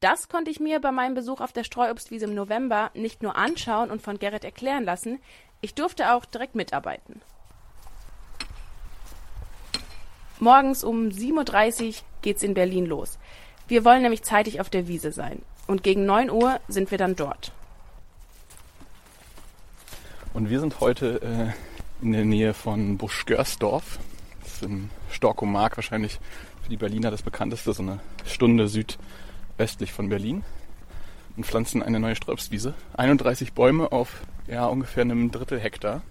Das 0.00 0.28
konnte 0.28 0.50
ich 0.50 0.60
mir 0.60 0.80
bei 0.80 0.90
meinem 0.90 1.14
Besuch 1.14 1.40
auf 1.40 1.52
der 1.52 1.64
Streuobstwiese 1.64 2.26
im 2.26 2.34
November 2.34 2.90
nicht 2.94 3.22
nur 3.22 3.36
anschauen 3.36 3.90
und 3.90 4.02
von 4.02 4.18
Gerrit 4.18 4.44
erklären 4.44 4.84
lassen, 4.84 5.20
ich 5.60 5.74
durfte 5.74 6.12
auch 6.12 6.24
direkt 6.24 6.56
mitarbeiten. 6.56 7.22
Morgens 10.40 10.82
um 10.82 11.08
7.30 11.08 11.86
Uhr 11.86 11.94
geht's 12.20 12.42
in 12.42 12.54
Berlin 12.54 12.86
los. 12.86 13.18
Wir 13.68 13.84
wollen 13.84 14.02
nämlich 14.02 14.24
zeitig 14.24 14.60
auf 14.60 14.70
der 14.70 14.88
Wiese 14.88 15.12
sein. 15.12 15.42
Und 15.68 15.84
gegen 15.84 16.04
9 16.04 16.30
Uhr 16.30 16.58
sind 16.66 16.90
wir 16.90 16.98
dann 16.98 17.14
dort. 17.14 17.52
Und 20.34 20.48
wir 20.48 20.60
sind 20.60 20.80
heute 20.80 21.20
äh, 21.22 22.04
in 22.04 22.12
der 22.12 22.24
Nähe 22.24 22.54
von 22.54 22.96
Busch-Görsdorf 22.96 23.98
in 24.62 24.90
Storkomark 25.10 25.76
wahrscheinlich 25.76 26.18
für 26.62 26.70
die 26.70 26.76
Berliner 26.76 27.10
das 27.10 27.22
bekannteste, 27.22 27.72
so 27.72 27.82
eine 27.82 28.00
Stunde 28.24 28.68
südöstlich 28.68 29.92
von 29.92 30.08
Berlin 30.08 30.44
und 31.36 31.44
pflanzen 31.44 31.82
eine 31.82 32.00
neue 32.00 32.16
Strobstwiese. 32.16 32.74
31 32.96 33.52
Bäume 33.52 33.92
auf 33.92 34.22
ja, 34.46 34.66
ungefähr 34.66 35.02
einem 35.02 35.30
Drittel 35.30 35.58
Hektar. 35.58 36.02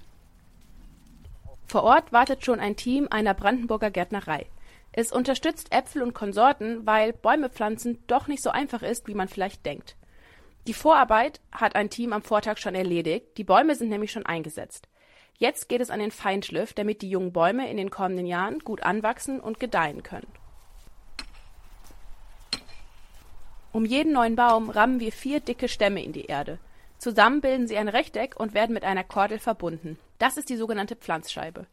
Vor 1.67 1.83
Ort 1.83 2.11
wartet 2.11 2.45
schon 2.45 2.59
ein 2.59 2.75
Team 2.75 3.07
einer 3.09 3.33
Brandenburger 3.33 3.91
Gärtnerei. 3.91 4.45
Es 4.91 5.11
unterstützt 5.11 5.71
Äpfel 5.71 6.03
und 6.03 6.13
Konsorten, 6.13 6.85
weil 6.85 7.13
Bäume 7.13 7.49
pflanzen 7.49 7.99
doch 8.07 8.27
nicht 8.27 8.43
so 8.43 8.49
einfach 8.49 8.81
ist, 8.81 9.07
wie 9.07 9.15
man 9.15 9.29
vielleicht 9.29 9.65
denkt. 9.65 9.95
Die 10.67 10.73
Vorarbeit 10.73 11.41
hat 11.51 11.75
ein 11.75 11.89
Team 11.89 12.13
am 12.13 12.21
Vortag 12.21 12.57
schon 12.57 12.75
erledigt, 12.75 13.37
die 13.37 13.43
Bäume 13.43 13.75
sind 13.75 13.89
nämlich 13.89 14.11
schon 14.11 14.25
eingesetzt. 14.25 14.87
Jetzt 15.37 15.69
geht 15.69 15.81
es 15.81 15.89
an 15.89 15.99
den 15.99 16.11
Feinschliff, 16.11 16.73
damit 16.73 17.01
die 17.01 17.09
jungen 17.09 17.33
Bäume 17.33 17.69
in 17.69 17.77
den 17.77 17.89
kommenden 17.89 18.27
Jahren 18.27 18.59
gut 18.59 18.83
anwachsen 18.83 19.39
und 19.39 19.59
gedeihen 19.59 20.03
können. 20.03 20.27
Um 23.71 23.85
jeden 23.85 24.13
neuen 24.13 24.35
Baum 24.35 24.69
rammen 24.69 24.99
wir 24.99 25.11
vier 25.11 25.39
dicke 25.39 25.67
Stämme 25.67 26.03
in 26.03 26.13
die 26.13 26.25
Erde. 26.25 26.59
Zusammen 26.99 27.41
bilden 27.41 27.67
sie 27.67 27.77
ein 27.77 27.87
Rechteck 27.87 28.39
und 28.39 28.53
werden 28.53 28.73
mit 28.73 28.83
einer 28.83 29.03
Kordel 29.03 29.39
verbunden. 29.39 29.97
Das 30.19 30.37
ist 30.37 30.49
die 30.49 30.57
sogenannte 30.57 30.95
Pflanzscheibe. 30.95 31.65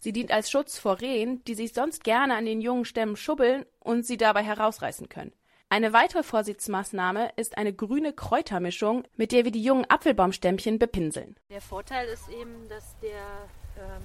Sie 0.00 0.12
dient 0.12 0.32
als 0.32 0.50
Schutz 0.50 0.78
vor 0.78 1.00
Rehen, 1.00 1.44
die 1.44 1.54
sich 1.54 1.74
sonst 1.74 2.02
gerne 2.02 2.34
an 2.34 2.46
den 2.46 2.60
jungen 2.60 2.84
Stämmen 2.84 3.14
schubbeln 3.14 3.64
und 3.78 4.04
sie 4.04 4.16
dabei 4.16 4.42
herausreißen 4.42 5.08
können. 5.08 5.32
Eine 5.72 5.94
weitere 5.94 6.22
Vorsichtsmaßnahme 6.22 7.32
ist 7.36 7.56
eine 7.56 7.72
grüne 7.72 8.12
Kräutermischung, 8.12 9.04
mit 9.16 9.32
der 9.32 9.46
wir 9.46 9.52
die 9.52 9.62
jungen 9.62 9.88
Apfelbaumstämmchen 9.88 10.78
bepinseln. 10.78 11.34
Der 11.48 11.62
Vorteil 11.62 12.08
ist 12.08 12.28
eben, 12.28 12.68
dass 12.68 12.94
der 12.98 13.24
ähm, 13.78 14.02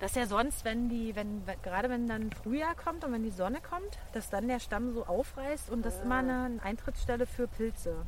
dass 0.00 0.16
er 0.16 0.26
sonst, 0.26 0.64
wenn 0.64 0.88
die, 0.88 1.14
wenn, 1.14 1.44
gerade 1.62 1.88
wenn 1.88 2.08
dann 2.08 2.32
Frühjahr 2.32 2.74
kommt 2.74 3.04
und 3.04 3.12
wenn 3.12 3.22
die 3.22 3.30
Sonne 3.30 3.60
kommt, 3.60 3.96
dass 4.12 4.28
dann 4.28 4.48
der 4.48 4.58
Stamm 4.58 4.92
so 4.92 5.06
aufreißt 5.06 5.70
und 5.70 5.86
das 5.86 5.98
ist 5.98 6.02
immer 6.02 6.16
eine, 6.16 6.42
eine 6.42 6.62
Eintrittsstelle 6.64 7.26
für 7.26 7.46
Pilze. 7.46 8.04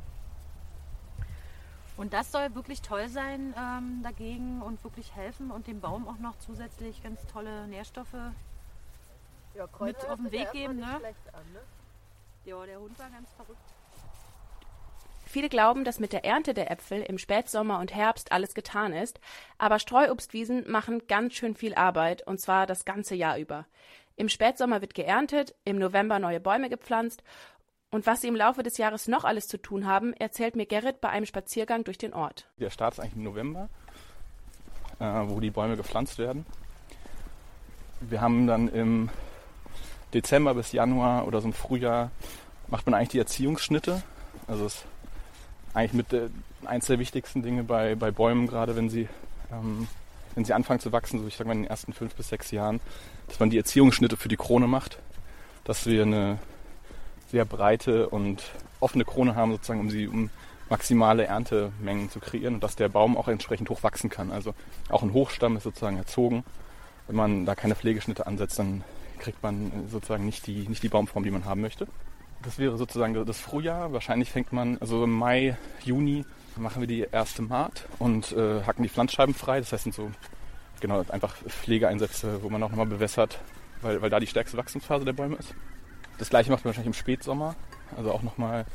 Und 1.97 2.13
das 2.13 2.33
soll 2.33 2.57
wirklich 2.57 2.83
toll 2.83 3.09
sein 3.09 3.55
ähm, 3.57 4.01
dagegen 4.03 4.63
und 4.63 4.83
wirklich 4.83 5.15
helfen 5.15 5.53
und 5.53 5.69
dem 5.69 5.81
Baum 5.81 6.09
auch 6.09 6.19
noch 6.19 6.37
zusätzlich 6.41 7.05
ganz 7.05 7.25
tolle 7.33 7.69
Nährstoffe 7.69 8.15
ja, 9.55 9.69
mit 9.79 10.05
auf 10.09 10.17
den 10.17 10.33
Weg 10.33 10.51
geben. 10.51 10.79
Ne? 10.79 10.87
An, 10.87 11.03
ne? 11.53 11.61
Ja, 12.45 12.67
der 12.67 12.81
Hund 12.81 12.99
war 12.99 13.11
ganz 13.11 13.31
verrückt. 13.33 13.61
Viele 15.25 15.49
glauben, 15.49 15.85
dass 15.85 15.99
mit 15.99 16.13
der 16.13 16.25
Ernte 16.25 16.53
der 16.53 16.71
Äpfel 16.71 17.01
im 17.03 17.17
Spätsommer 17.17 17.79
und 17.79 17.95
Herbst 17.95 18.33
alles 18.33 18.55
getan 18.55 18.93
ist, 18.93 19.19
aber 19.57 19.79
Streuobstwiesen 19.79 20.71
machen 20.71 21.07
ganz 21.07 21.33
schön 21.35 21.55
viel 21.55 21.75
Arbeit, 21.75 22.27
und 22.27 22.39
zwar 22.39 22.67
das 22.67 22.85
ganze 22.85 23.15
Jahr 23.15 23.39
über. 23.39 23.67
Im 24.17 24.29
Spätsommer 24.29 24.83
wird 24.83 24.95
geerntet, 24.95 25.55
im 25.65 25.79
November 25.79 26.19
neue 26.19 26.39
Bäume 26.41 26.69
gepflanzt, 26.69 27.23
und 27.91 28.07
was 28.07 28.23
sie 28.23 28.29
im 28.29 28.37
Laufe 28.37 28.63
des 28.63 28.79
Jahres 28.79 29.07
noch 29.07 29.25
alles 29.25 29.49
zu 29.49 29.57
tun 29.57 29.87
haben, 29.87 30.15
erzählt 30.15 30.57
mir 30.57 30.67
Gerrit 30.67 31.01
bei 31.01 31.11
einem 31.11 31.27
Spaziergang 31.27 31.85
durch 31.85 31.99
den 31.99 32.15
Ort. 32.15 32.49
Der 32.59 32.71
Start 32.71 32.95
ist 32.95 33.01
eigentlich 33.01 33.17
im 33.17 33.25
November, 33.25 33.69
äh, 34.99 35.05
wo 35.05 35.41
die 35.41 35.51
Bäume 35.51 35.77
gepflanzt 35.77 36.19
werden. 36.19 36.47
Wir 38.01 38.21
haben 38.21 38.47
dann 38.47 38.69
im 38.69 39.11
Dezember 40.15 40.55
bis 40.55 40.73
Januar 40.73 41.27
oder 41.27 41.41
so 41.41 41.49
im 41.49 41.53
Frühjahr 41.53 42.11
macht 42.69 42.87
man 42.87 42.95
eigentlich 42.95 43.11
die 43.11 43.19
Erziehungsschnitte. 43.19 44.03
Also 44.47 44.67
es 44.67 44.85
eigentlich 45.75 45.93
mit 45.95 46.13
äh, 46.13 46.29
eins 46.65 46.87
der 46.87 46.99
wichtigsten 46.99 47.43
Dinge 47.43 47.65
bei, 47.65 47.95
bei 47.95 48.11
Bäumen, 48.11 48.47
gerade 48.47 48.77
wenn 48.77 48.91
sie, 48.91 49.09
ähm, 49.51 49.89
wenn 50.35 50.45
sie 50.45 50.53
anfangen 50.53 50.81
zu 50.81 50.93
wachsen, 50.93 51.21
so 51.21 51.27
ich 51.27 51.37
sage 51.37 51.49
mal 51.49 51.55
in 51.55 51.63
den 51.63 51.71
ersten 51.71 51.93
fünf 51.93 52.15
bis 52.15 52.29
sechs 52.29 52.51
Jahren, 52.51 52.81
dass 53.29 53.41
man 53.41 53.51
die 53.51 53.57
Erziehungsschnitte 53.57 54.17
für 54.17 54.29
die 54.29 54.37
Krone 54.37 54.67
macht, 54.67 54.99
dass 55.65 55.87
wir 55.87 56.03
eine 56.03 56.39
sehr 57.31 57.45
breite 57.45 58.09
und 58.09 58.43
offene 58.81 59.05
Krone 59.05 59.35
haben, 59.35 59.53
sozusagen, 59.53 59.81
um 59.81 59.91
sie 59.91 60.07
um 60.07 60.31
maximale 60.69 61.25
Erntemengen 61.25 62.11
zu 62.11 62.19
kreieren 62.19 62.55
und 62.55 62.65
dass 62.65 62.77
der 62.77 62.89
Baum 62.89 63.17
auch 63.17 63.29
entsprechend 63.29 63.69
hoch 63.71 63.83
wachsen 63.83 64.11
kann. 64.11 64.31
Also 64.31 64.55
auch 64.89 65.03
ein 65.03 65.13
Hochstamm 65.13 65.57
ist 65.57 65.65
sozusagen 65.65 65.99
erzogen. 65.99 66.45
Wenn 67.07 67.17
man 67.17 67.47
da 67.47 67.55
keine 67.55 67.75
Pflegeschnitte 67.75 68.27
ansetzt, 68.27 68.59
dann 68.59 68.85
kriegt 69.23 69.43
man 69.43 69.89
sozusagen 69.89 70.27
nicht 70.27 70.47
die, 70.47 70.69
nicht 70.69 70.83
die 70.83 70.89
Baumform, 70.89 71.25
die 71.25 71.31
man 71.31 71.45
haben 71.45 71.61
möchte. 71.61 71.87
Das 72.43 72.59
wäre 72.59 72.77
sozusagen 72.77 73.15
das 73.25 73.39
Frühjahr. 73.39 73.93
Wahrscheinlich 73.93 74.31
fängt 74.31 74.53
man, 74.53 74.77
also 74.79 75.05
im 75.05 75.13
Mai, 75.13 75.57
Juni 75.85 76.25
machen 76.57 76.81
wir 76.81 76.87
die 76.87 77.07
erste 77.11 77.41
Maat 77.41 77.87
und 77.99 78.33
äh, 78.33 78.63
hacken 78.65 78.83
die 78.83 78.89
Pflanzscheiben 78.89 79.35
frei. 79.35 79.61
Das 79.61 79.73
heißt, 79.73 79.85
sind 79.85 79.95
so 79.95 80.11
genau 80.81 81.05
einfach 81.09 81.37
Pflegeeinsätze, 81.37 82.43
wo 82.43 82.51
man 82.51 82.63
auch 82.63 82.71
nochmal 82.71 82.87
bewässert, 82.87 83.39
weil, 83.81 84.03
weil 84.03 84.11
da 84.11 84.21
die 84.21 84.27
stärkste 84.27 84.59
Wachstumsphase 84.59 85.05
der 85.05 85.13
Bäume 85.13 85.37
ist. 85.37 85.55
Das 86.19 86.29
gleiche 86.29 86.51
macht 86.51 86.65
man 86.65 86.71
wahrscheinlich 86.71 86.95
im 86.95 87.01
Spätsommer. 87.01 87.55
Also 87.97 88.13
auch 88.13 88.23
nochmal 88.23 88.67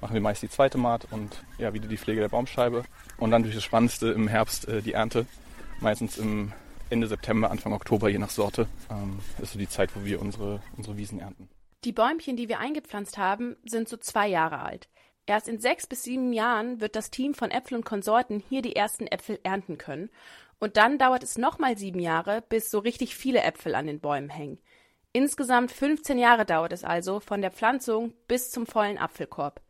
machen 0.00 0.14
wir 0.14 0.20
meist 0.20 0.42
die 0.42 0.50
zweite 0.50 0.76
Maat 0.76 1.06
und 1.10 1.42
ja, 1.58 1.72
wieder 1.72 1.88
die 1.88 1.96
Pflege 1.96 2.20
der 2.20 2.28
Baumscheibe. 2.28 2.84
Und 3.16 3.30
dann 3.30 3.42
durch 3.42 3.54
das 3.54 3.64
Spannendste 3.64 4.08
im 4.08 4.28
Herbst 4.28 4.68
äh, 4.68 4.82
die 4.82 4.92
Ernte. 4.92 5.26
Meistens 5.80 6.18
im 6.18 6.52
Ende 6.94 7.08
September, 7.08 7.50
Anfang 7.50 7.72
Oktober, 7.72 8.08
je 8.08 8.18
nach 8.18 8.30
Sorte, 8.30 8.68
ähm, 8.88 9.18
ist 9.42 9.52
so 9.52 9.58
die 9.58 9.68
Zeit, 9.68 9.90
wo 9.96 10.04
wir 10.04 10.20
unsere, 10.22 10.62
unsere 10.76 10.96
Wiesen 10.96 11.18
ernten. 11.18 11.48
Die 11.82 11.90
Bäumchen, 11.90 12.36
die 12.36 12.48
wir 12.48 12.60
eingepflanzt 12.60 13.18
haben, 13.18 13.56
sind 13.64 13.88
so 13.88 13.96
zwei 13.96 14.28
Jahre 14.28 14.60
alt. 14.60 14.88
Erst 15.26 15.48
in 15.48 15.58
sechs 15.58 15.88
bis 15.88 16.04
sieben 16.04 16.32
Jahren 16.32 16.80
wird 16.80 16.94
das 16.94 17.10
Team 17.10 17.34
von 17.34 17.50
Äpfel 17.50 17.78
und 17.78 17.84
Konsorten 17.84 18.44
hier 18.48 18.62
die 18.62 18.76
ersten 18.76 19.08
Äpfel 19.08 19.40
ernten 19.42 19.76
können. 19.76 20.08
Und 20.60 20.76
dann 20.76 20.96
dauert 20.96 21.24
es 21.24 21.36
nochmal 21.36 21.76
sieben 21.76 21.98
Jahre, 21.98 22.44
bis 22.48 22.70
so 22.70 22.78
richtig 22.78 23.16
viele 23.16 23.42
Äpfel 23.42 23.74
an 23.74 23.88
den 23.88 23.98
Bäumen 23.98 24.30
hängen. 24.30 24.60
Insgesamt 25.12 25.72
15 25.72 26.16
Jahre 26.16 26.44
dauert 26.44 26.72
es 26.72 26.84
also 26.84 27.18
von 27.18 27.40
der 27.40 27.50
Pflanzung 27.50 28.14
bis 28.28 28.52
zum 28.52 28.66
vollen 28.66 28.98
Apfelkorb. 28.98 29.60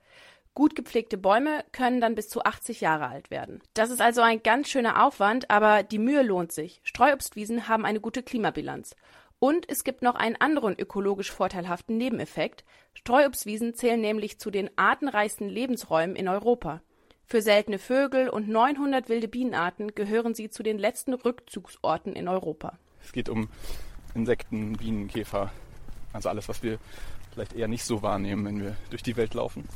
Gut 0.55 0.77
gepflegte 0.77 1.19
Bäume 1.19 1.65
können 1.73 2.01
dann 2.01 2.15
bis 2.15 2.29
zu 2.29 2.45
80 2.45 2.81
Jahre 2.81 3.09
alt 3.09 3.33
werden. 3.33 3.61
Das 3.75 3.91
ist 3.91 4.01
also 4.01 4.21
ein 4.21 4.41
ganz 4.41 4.69
schöner 4.69 5.05
Aufwand, 5.05 5.51
aber 5.51 5.83
die 5.83 5.99
Mühe 5.99 6.23
lohnt 6.23 6.53
sich. 6.53 6.81
Streuobstwiesen 6.85 7.67
haben 7.67 7.85
eine 7.85 8.01
gute 8.01 8.23
Klimabilanz. 8.23 8.95
Und 9.41 9.69
es 9.69 9.83
gibt 9.83 10.03
noch 10.03 10.15
einen 10.15 10.37
anderen 10.37 10.79
ökologisch 10.79 11.33
vorteilhaften 11.33 11.97
Nebeneffekt. 11.97 12.65
Streuobstwiesen 12.95 13.75
zählen 13.75 14.01
nämlich 14.01 14.39
zu 14.39 14.53
den 14.53 14.71
artenreichsten 14.77 15.49
Lebensräumen 15.49 16.15
in 16.15 16.29
Europa. 16.29 16.83
Für 17.27 17.43
seltene 17.43 17.81
Vögel 17.81 18.29
und 18.29 18.49
900 18.49 19.09
wilde 19.09 19.27
Bienenarten 19.27 19.95
gehören 19.97 20.35
sie 20.35 20.51
zu 20.51 20.63
den 20.63 20.79
letzten 20.79 21.15
Rückzugsorten 21.15 22.13
in 22.15 22.29
Europa. 22.29 22.79
Es 23.03 23.13
geht 23.13 23.29
um 23.29 23.49
Insekten, 24.15 24.75
Bienen, 24.75 25.09
Käfer, 25.09 25.51
also 26.13 26.29
alles, 26.29 26.49
was 26.49 26.63
wir 26.63 26.79
vielleicht 27.33 27.55
eher 27.55 27.67
nicht 27.67 27.85
so 27.85 28.03
wahrnehmen, 28.03 28.45
wenn 28.45 28.61
wir 28.63 28.77
durch 28.91 29.03
die 29.03 29.17
Welt 29.17 29.35
laufen. 29.35 29.69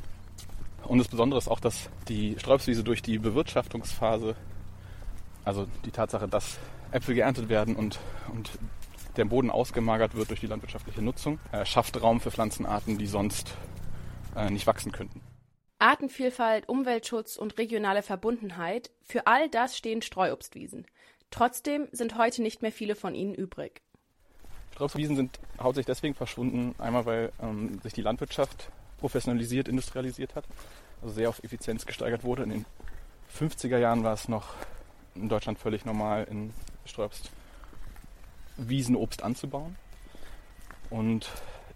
Und 0.85 0.99
das 0.99 1.09
Besondere 1.09 1.39
ist 1.39 1.49
auch, 1.49 1.61
dass 1.61 1.91
die 2.09 2.37
Sträubswiese 2.39 2.85
durch 2.85 3.03
die 3.03 3.19
Bewirtschaftungsphase, 3.19 4.37
also 5.45 5.67
die 5.85 5.91
Tatsache, 5.91 6.29
dass 6.29 6.59
Äpfel 6.93 7.15
geerntet 7.15 7.49
werden 7.49 7.77
und, 7.77 7.99
und 8.33 8.51
der 9.17 9.25
Boden 9.25 9.51
ausgemagert 9.51 10.15
wird 10.15 10.31
durch 10.31 10.41
die 10.41 10.47
landwirtschaftliche 10.47 11.03
Nutzung, 11.03 11.39
äh, 11.53 11.67
schafft 11.67 12.01
Raum 12.01 12.21
für 12.21 12.31
Pflanzenarten, 12.31 12.99
die 12.99 13.07
sonst 13.07 13.55
äh, 14.37 14.51
nicht 14.51 14.67
wachsen 14.67 14.93
könnten. 14.93 15.21
Artenvielfalt, 15.79 16.69
Umweltschutz 16.69 17.37
und 17.37 17.59
regionale 17.59 18.03
Verbundenheit, 18.03 18.91
für 19.03 19.27
all 19.27 19.49
das 19.49 19.77
stehen 19.77 20.03
Streuobstwiesen. 20.03 20.87
Trotzdem 21.31 21.89
sind 21.93 22.17
heute 22.17 22.43
nicht 22.43 22.63
mehr 22.63 22.73
viele 22.73 22.97
von 22.97 23.15
ihnen 23.15 23.35
übrig. 23.35 23.83
Streuobstwiesen 24.73 25.17
sind 25.17 25.39
hauptsächlich 25.61 25.87
deswegen 25.87 26.15
verschwunden, 26.15 26.75
einmal 26.79 27.07
weil 27.07 27.33
ähm, 27.41 27.81
sich 27.83 27.93
die 27.93 28.03
Landwirtschaft 28.03 28.71
professionalisiert, 28.99 29.69
industrialisiert 29.69 30.35
hat, 30.35 30.45
also 31.03 31.15
sehr 31.15 31.29
auf 31.29 31.43
Effizienz 31.43 31.87
gesteigert 31.87 32.25
wurde. 32.25 32.43
In 32.43 32.51
den 32.51 32.65
50er 33.39 33.79
Jahren 33.79 34.05
war 34.05 34.15
es 34.15 34.29
noch 34.29 34.55
in 35.15 35.29
Deutschland 35.29 35.59
völlig 35.59 35.85
normal, 35.85 36.27
in 36.31 36.53
Streuobst 36.85 37.31
Wiesenobst 38.57 39.23
anzubauen. 39.23 39.77
Und 40.91 41.29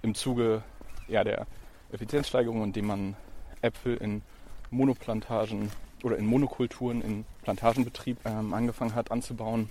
im 0.02 0.14
Zuge 0.14 0.62
ja, 1.08 1.22
der 1.24 1.46
Effizienzsteigerung, 1.92 2.62
indem 2.64 2.86
man 2.86 3.16
Äpfel 3.60 3.96
in 3.96 4.22
Monoplantagen 4.70 5.70
oder 6.02 6.16
in 6.16 6.26
Monokulturen 6.26 7.02
in 7.02 7.24
Plantagenbetrieb 7.42 8.18
ähm, 8.24 8.54
angefangen 8.54 8.94
hat 8.94 9.10
anzubauen. 9.10 9.68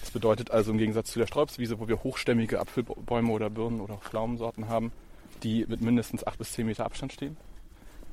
Das 0.00 0.10
bedeutet 0.10 0.50
also 0.50 0.70
im 0.70 0.78
Gegensatz 0.78 1.10
zu 1.10 1.18
der 1.18 1.26
Sträubswiese, 1.26 1.80
wo 1.80 1.88
wir 1.88 2.02
hochstämmige 2.02 2.60
Apfelbäume 2.60 3.32
oder 3.32 3.50
Birnen 3.50 3.80
oder 3.80 3.96
Pflaumensorten 3.96 4.68
haben, 4.68 4.92
die 5.42 5.66
mit 5.68 5.80
mindestens 5.80 6.26
8 6.26 6.38
bis 6.38 6.52
10 6.52 6.66
Meter 6.66 6.84
Abstand 6.84 7.12
stehen, 7.12 7.36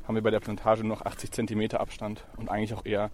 haben 0.08 0.16
wir 0.16 0.22
bei 0.22 0.32
der 0.32 0.40
Plantage 0.40 0.84
noch 0.84 1.06
80 1.06 1.32
Zentimeter 1.32 1.80
Abstand 1.80 2.24
und 2.38 2.50
eigentlich 2.50 2.74
auch 2.74 2.86
eher 2.86 3.10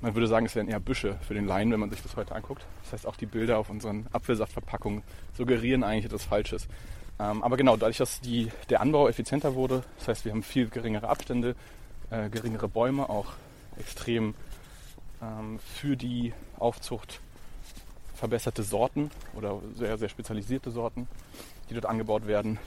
man 0.00 0.14
würde 0.14 0.28
sagen, 0.28 0.46
es 0.46 0.54
wären 0.54 0.68
eher 0.68 0.80
Büsche 0.80 1.18
für 1.26 1.34
den 1.34 1.46
Laien, 1.46 1.72
wenn 1.72 1.80
man 1.80 1.90
sich 1.90 2.02
das 2.02 2.16
heute 2.16 2.34
anguckt. 2.34 2.64
Das 2.84 2.92
heißt, 2.92 3.06
auch 3.06 3.16
die 3.16 3.26
Bilder 3.26 3.58
auf 3.58 3.68
unseren 3.68 4.06
Apfelsaftverpackungen 4.12 5.02
suggerieren 5.36 5.82
eigentlich 5.82 6.04
etwas 6.04 6.24
Falsches. 6.24 6.68
Ähm, 7.18 7.42
aber 7.42 7.56
genau, 7.56 7.76
dadurch, 7.76 7.98
dass 7.98 8.20
die, 8.20 8.52
der 8.70 8.80
Anbau 8.80 9.08
effizienter 9.08 9.54
wurde, 9.54 9.82
das 9.98 10.08
heißt, 10.08 10.24
wir 10.24 10.32
haben 10.32 10.42
viel 10.42 10.68
geringere 10.68 11.08
Abstände, 11.08 11.56
äh, 12.10 12.30
geringere 12.30 12.68
Bäume, 12.68 13.10
auch 13.10 13.32
extrem 13.76 14.34
ähm, 15.20 15.58
für 15.58 15.96
die 15.96 16.32
Aufzucht 16.58 17.20
verbesserte 18.14 18.62
Sorten 18.62 19.10
oder 19.34 19.60
sehr, 19.74 19.98
sehr 19.98 20.08
spezialisierte 20.08 20.70
Sorten, 20.70 21.08
die 21.68 21.74
dort 21.74 21.86
angebaut 21.86 22.26
werden, 22.26 22.58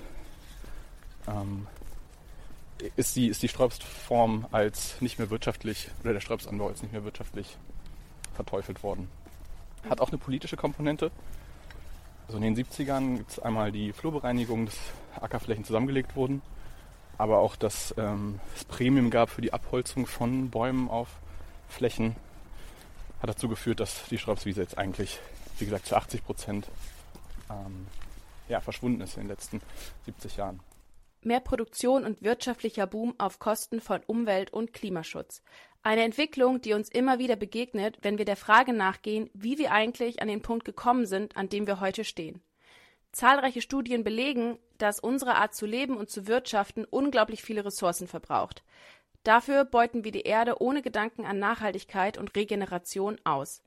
ähm, 1.28 1.68
ist 2.96 3.16
die, 3.16 3.28
ist 3.28 3.44
die 3.44 3.48
Sträubsform 3.48 4.48
als 4.52 5.00
nicht 5.02 5.20
mehr 5.20 5.30
wirtschaftlich 5.30 5.90
oder 6.04 6.14
der 6.14 6.20
Sträubsanbau 6.20 6.68
als 6.68 6.82
nicht 6.82 6.92
mehr 6.92 7.04
wirtschaftlich 7.04 7.58
verteufelt 8.34 8.84
worden. 8.84 9.10
Hat 9.90 10.02
auch 10.02 10.10
eine 10.10 10.18
politische 10.18 10.58
Komponente. 10.58 11.12
Also 12.28 12.38
in 12.38 12.44
den 12.44 12.66
70ern 12.66 13.18
gibt 13.18 13.32
es 13.32 13.40
einmal 13.40 13.72
die 13.72 13.94
Flurbereinigung, 13.94 14.66
dass 14.66 14.78
Ackerflächen 15.20 15.66
zusammengelegt 15.66 16.16
wurden, 16.16 16.42
aber 17.18 17.40
auch, 17.40 17.56
dass 17.56 17.94
ähm, 17.98 18.40
es 18.56 18.64
Premium 18.64 19.10
gab 19.10 19.30
für 19.30 19.42
die 19.42 19.54
Abholzung 19.54 20.08
von 20.08 20.50
Bäumen 20.50 20.90
auf 20.90 21.10
Flächen, 21.68 22.16
hat 23.22 23.30
dazu 23.30 23.50
geführt, 23.50 23.80
dass 23.80 24.06
die 24.10 24.18
Sträubswiese 24.18 24.62
jetzt 24.62 24.78
eigentlich, 24.78 25.20
wie 25.60 25.66
gesagt, 25.66 25.86
zu 25.86 25.96
80 25.96 26.24
Prozent 26.26 26.68
ähm, 27.50 27.88
ja, 28.48 28.62
verschwunden 28.62 29.02
ist 29.02 29.16
in 29.16 29.24
den 29.24 29.30
letzten 29.30 29.62
70 30.06 30.38
Jahren. 30.38 30.60
Mehr 31.24 31.40
Produktion 31.40 32.04
und 32.04 32.24
wirtschaftlicher 32.24 32.88
Boom 32.88 33.14
auf 33.20 33.38
Kosten 33.38 33.80
von 33.80 34.02
Umwelt 34.08 34.52
und 34.52 34.74
Klimaschutz. 34.74 35.44
Eine 35.84 36.04
Entwicklung, 36.04 36.62
die 36.62 36.74
uns 36.74 36.90
immer 36.90 37.20
wieder 37.20 37.36
begegnet, 37.36 38.00
wenn 38.02 38.18
wir 38.18 38.26
der 38.26 38.36
Frage 38.36 38.74
nachgehen, 38.74 39.30
wie 39.34 39.60
wir 39.60 39.72
eigentlich 39.72 40.22
an 40.22 40.28
den 40.28 40.42
Punkt 40.42 40.66
gekommen 40.66 41.06
sind, 41.06 41.38
an 41.38 41.48
dem 41.48 41.68
wir 41.68 41.80
heute 41.80 42.06
stehen. 42.06 42.42
Zahlreiche 43.12 43.62
Studien 43.62 44.04
belegen, 44.04 44.58
dass 44.80 45.00
unsere 45.00 45.36
Art 45.36 45.54
zu 45.54 45.68
leben 45.68 45.96
und 45.96 46.10
zu 46.10 46.26
wirtschaften 46.28 46.86
unglaublich 46.86 47.44
viele 47.44 47.66
Ressourcen 47.66 48.08
verbraucht. 48.08 48.64
Dafür 49.24 49.66
beuten 49.66 50.04
wir 50.04 50.12
die 50.12 50.22
Erde 50.22 50.60
ohne 50.60 50.82
Gedanken 50.82 51.26
an 51.26 51.38
Nachhaltigkeit 51.38 52.18
und 52.18 52.36
Regeneration 52.36 53.20
aus. 53.24 53.62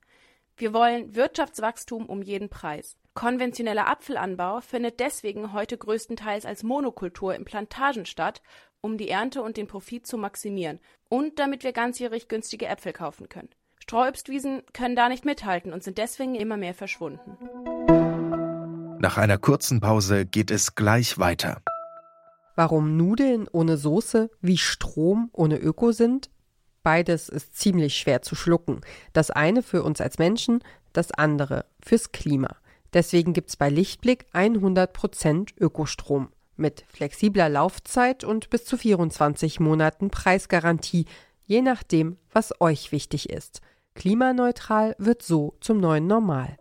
Wir 0.57 0.73
wollen 0.73 1.15
Wirtschaftswachstum 1.15 2.05
um 2.07 2.21
jeden 2.21 2.49
Preis. 2.49 2.97
Konventioneller 3.15 3.87
Apfelanbau 3.87 4.59
findet 4.59 4.99
deswegen 4.99 5.53
heute 5.53 5.77
größtenteils 5.77 6.45
als 6.45 6.63
Monokultur 6.63 7.33
in 7.33 7.45
Plantagen 7.45 8.05
statt, 8.05 8.41
um 8.81 8.97
die 8.97 9.09
Ernte 9.09 9.41
und 9.41 9.55
den 9.55 9.67
Profit 9.67 10.05
zu 10.05 10.17
maximieren 10.17 10.81
und 11.07 11.39
damit 11.39 11.63
wir 11.63 11.71
ganzjährig 11.71 12.27
günstige 12.27 12.67
Äpfel 12.67 12.91
kaufen 12.91 13.29
können. 13.29 13.47
Streuobstwiesen 13.79 14.63
können 14.73 14.97
da 14.97 15.07
nicht 15.07 15.23
mithalten 15.23 15.71
und 15.71 15.81
sind 15.81 15.97
deswegen 15.97 16.35
immer 16.35 16.57
mehr 16.57 16.73
verschwunden. 16.73 17.37
Nach 18.99 19.17
einer 19.17 19.37
kurzen 19.37 19.79
Pause 19.79 20.25
geht 20.25 20.51
es 20.51 20.75
gleich 20.75 21.17
weiter. 21.17 21.61
Warum 22.55 22.97
Nudeln 22.97 23.47
ohne 23.49 23.77
Soße 23.77 24.29
wie 24.41 24.57
Strom 24.57 25.29
ohne 25.31 25.57
Öko 25.57 25.93
sind? 25.93 26.29
Beides 26.83 27.29
ist 27.29 27.55
ziemlich 27.55 27.95
schwer 27.95 28.21
zu 28.21 28.35
schlucken. 28.35 28.81
Das 29.13 29.31
eine 29.31 29.63
für 29.63 29.83
uns 29.83 30.01
als 30.01 30.17
Menschen, 30.17 30.61
das 30.91 31.11
andere 31.13 31.65
fürs 31.81 32.11
Klima. 32.11 32.57
Deswegen 32.95 33.33
gibt 33.33 33.49
es 33.49 33.57
bei 33.57 33.69
Lichtblick 33.69 34.25
100% 34.33 35.49
Ökostrom 35.59 36.29
mit 36.55 36.85
flexibler 36.87 37.49
Laufzeit 37.49 38.23
und 38.23 38.49
bis 38.49 38.63
zu 38.63 38.77
24 38.77 39.59
Monaten 39.59 40.09
Preisgarantie, 40.09 41.05
je 41.43 41.61
nachdem, 41.61 42.17
was 42.31 42.59
euch 42.61 42.93
wichtig 42.93 43.29
ist. 43.29 43.61
Klimaneutral 43.95 44.95
wird 44.97 45.23
so 45.23 45.57
zum 45.59 45.81
neuen 45.81 46.07
Normal. 46.07 46.55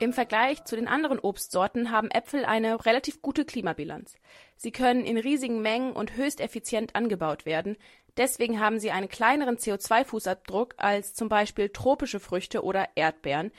Im 0.00 0.12
Vergleich 0.12 0.64
zu 0.64 0.76
den 0.76 0.88
anderen 0.88 1.18
Obstsorten 1.18 1.90
haben 1.90 2.10
Äpfel 2.10 2.44
eine 2.44 2.84
relativ 2.86 3.20
gute 3.22 3.44
Klimabilanz. 3.44 4.16
Sie 4.56 4.72
können 4.72 5.04
in 5.04 5.18
riesigen 5.18 5.60
Mengen 5.60 5.92
und 5.92 6.16
höchst 6.16 6.40
effizient 6.40 6.96
angebaut 6.96 7.44
werden, 7.44 7.76
Deswegen 8.16 8.60
haben 8.60 8.78
sie 8.78 8.90
einen 8.90 9.08
kleineren 9.08 9.56
CO2-Fußabdruck 9.56 10.74
als 10.76 11.14
zum 11.14 11.28
Beispiel 11.28 11.68
tropische 11.68 12.20
Früchte 12.20 12.62
oder 12.64 12.88
Erdbeeren. 12.94 13.52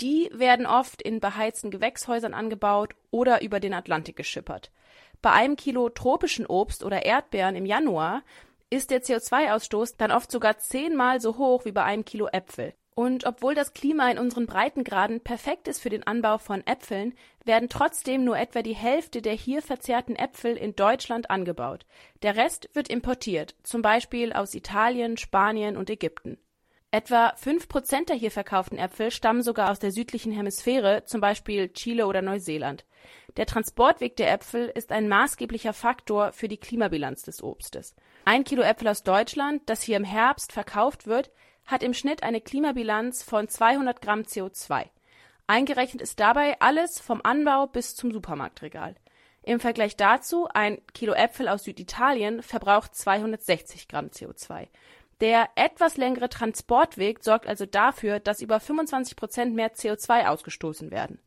Die 0.00 0.30
werden 0.32 0.66
oft 0.66 1.00
in 1.02 1.20
beheizten 1.20 1.70
Gewächshäusern 1.70 2.34
angebaut 2.34 2.94
oder 3.10 3.42
über 3.42 3.60
den 3.60 3.74
Atlantik 3.74 4.16
geschippert. 4.16 4.70
Bei 5.22 5.32
einem 5.32 5.56
Kilo 5.56 5.88
tropischen 5.88 6.46
Obst 6.46 6.84
oder 6.84 7.04
Erdbeeren 7.04 7.56
im 7.56 7.66
Januar 7.66 8.22
ist 8.70 8.90
der 8.90 9.02
CO2-Ausstoß 9.02 9.94
dann 9.96 10.10
oft 10.10 10.30
sogar 10.30 10.58
zehnmal 10.58 11.20
so 11.20 11.38
hoch 11.38 11.64
wie 11.64 11.72
bei 11.72 11.84
einem 11.84 12.04
Kilo 12.04 12.28
Äpfel. 12.28 12.74
Und 12.94 13.26
obwohl 13.26 13.56
das 13.56 13.74
Klima 13.74 14.08
in 14.08 14.18
unseren 14.18 14.46
Breitengraden 14.46 15.20
perfekt 15.20 15.66
ist 15.66 15.80
für 15.80 15.90
den 15.90 16.06
Anbau 16.06 16.38
von 16.38 16.64
Äpfeln, 16.64 17.14
werden 17.44 17.68
trotzdem 17.68 18.24
nur 18.24 18.38
etwa 18.38 18.62
die 18.62 18.76
Hälfte 18.76 19.20
der 19.20 19.32
hier 19.32 19.62
verzehrten 19.62 20.14
Äpfel 20.14 20.56
in 20.56 20.76
Deutschland 20.76 21.28
angebaut. 21.28 21.86
Der 22.22 22.36
Rest 22.36 22.70
wird 22.72 22.88
importiert, 22.88 23.56
zum 23.64 23.82
Beispiel 23.82 24.32
aus 24.32 24.54
Italien, 24.54 25.16
Spanien 25.16 25.76
und 25.76 25.90
Ägypten. 25.90 26.38
Etwa 26.92 27.34
fünf 27.34 27.66
Prozent 27.66 28.08
der 28.08 28.14
hier 28.14 28.30
verkauften 28.30 28.78
Äpfel 28.78 29.10
stammen 29.10 29.42
sogar 29.42 29.72
aus 29.72 29.80
der 29.80 29.90
südlichen 29.90 30.30
Hemisphäre, 30.30 31.02
zum 31.04 31.20
Beispiel 31.20 31.70
Chile 31.70 32.06
oder 32.06 32.22
Neuseeland. 32.22 32.84
Der 33.36 33.46
Transportweg 33.46 34.14
der 34.14 34.32
Äpfel 34.32 34.70
ist 34.72 34.92
ein 34.92 35.08
maßgeblicher 35.08 35.72
Faktor 35.72 36.30
für 36.30 36.46
die 36.46 36.56
Klimabilanz 36.56 37.22
des 37.22 37.42
Obstes. 37.42 37.96
Ein 38.24 38.44
Kilo 38.44 38.62
Äpfel 38.62 38.86
aus 38.86 39.02
Deutschland, 39.02 39.62
das 39.66 39.82
hier 39.82 39.96
im 39.96 40.04
Herbst 40.04 40.52
verkauft 40.52 41.08
wird, 41.08 41.32
hat 41.66 41.82
im 41.82 41.94
Schnitt 41.94 42.22
eine 42.22 42.40
Klimabilanz 42.40 43.22
von 43.22 43.48
200 43.48 44.00
Gramm 44.00 44.22
CO2. 44.22 44.86
Eingerechnet 45.46 46.02
ist 46.02 46.20
dabei 46.20 46.58
alles 46.60 47.00
vom 47.00 47.20
Anbau 47.22 47.66
bis 47.66 47.94
zum 47.96 48.10
Supermarktregal. 48.10 48.94
Im 49.42 49.60
Vergleich 49.60 49.96
dazu 49.96 50.48
ein 50.52 50.78
Kilo 50.94 51.12
Äpfel 51.12 51.48
aus 51.48 51.64
Süditalien 51.64 52.42
verbraucht 52.42 52.94
260 52.94 53.88
Gramm 53.88 54.06
CO2. 54.06 54.68
Der 55.20 55.48
etwas 55.54 55.96
längere 55.96 56.28
Transportweg 56.28 57.22
sorgt 57.22 57.46
also 57.46 57.66
dafür, 57.66 58.20
dass 58.20 58.40
über 58.40 58.58
25 58.58 59.16
Prozent 59.16 59.54
mehr 59.54 59.74
CO2 59.74 60.26
ausgestoßen 60.26 60.90
werden. 60.90 61.18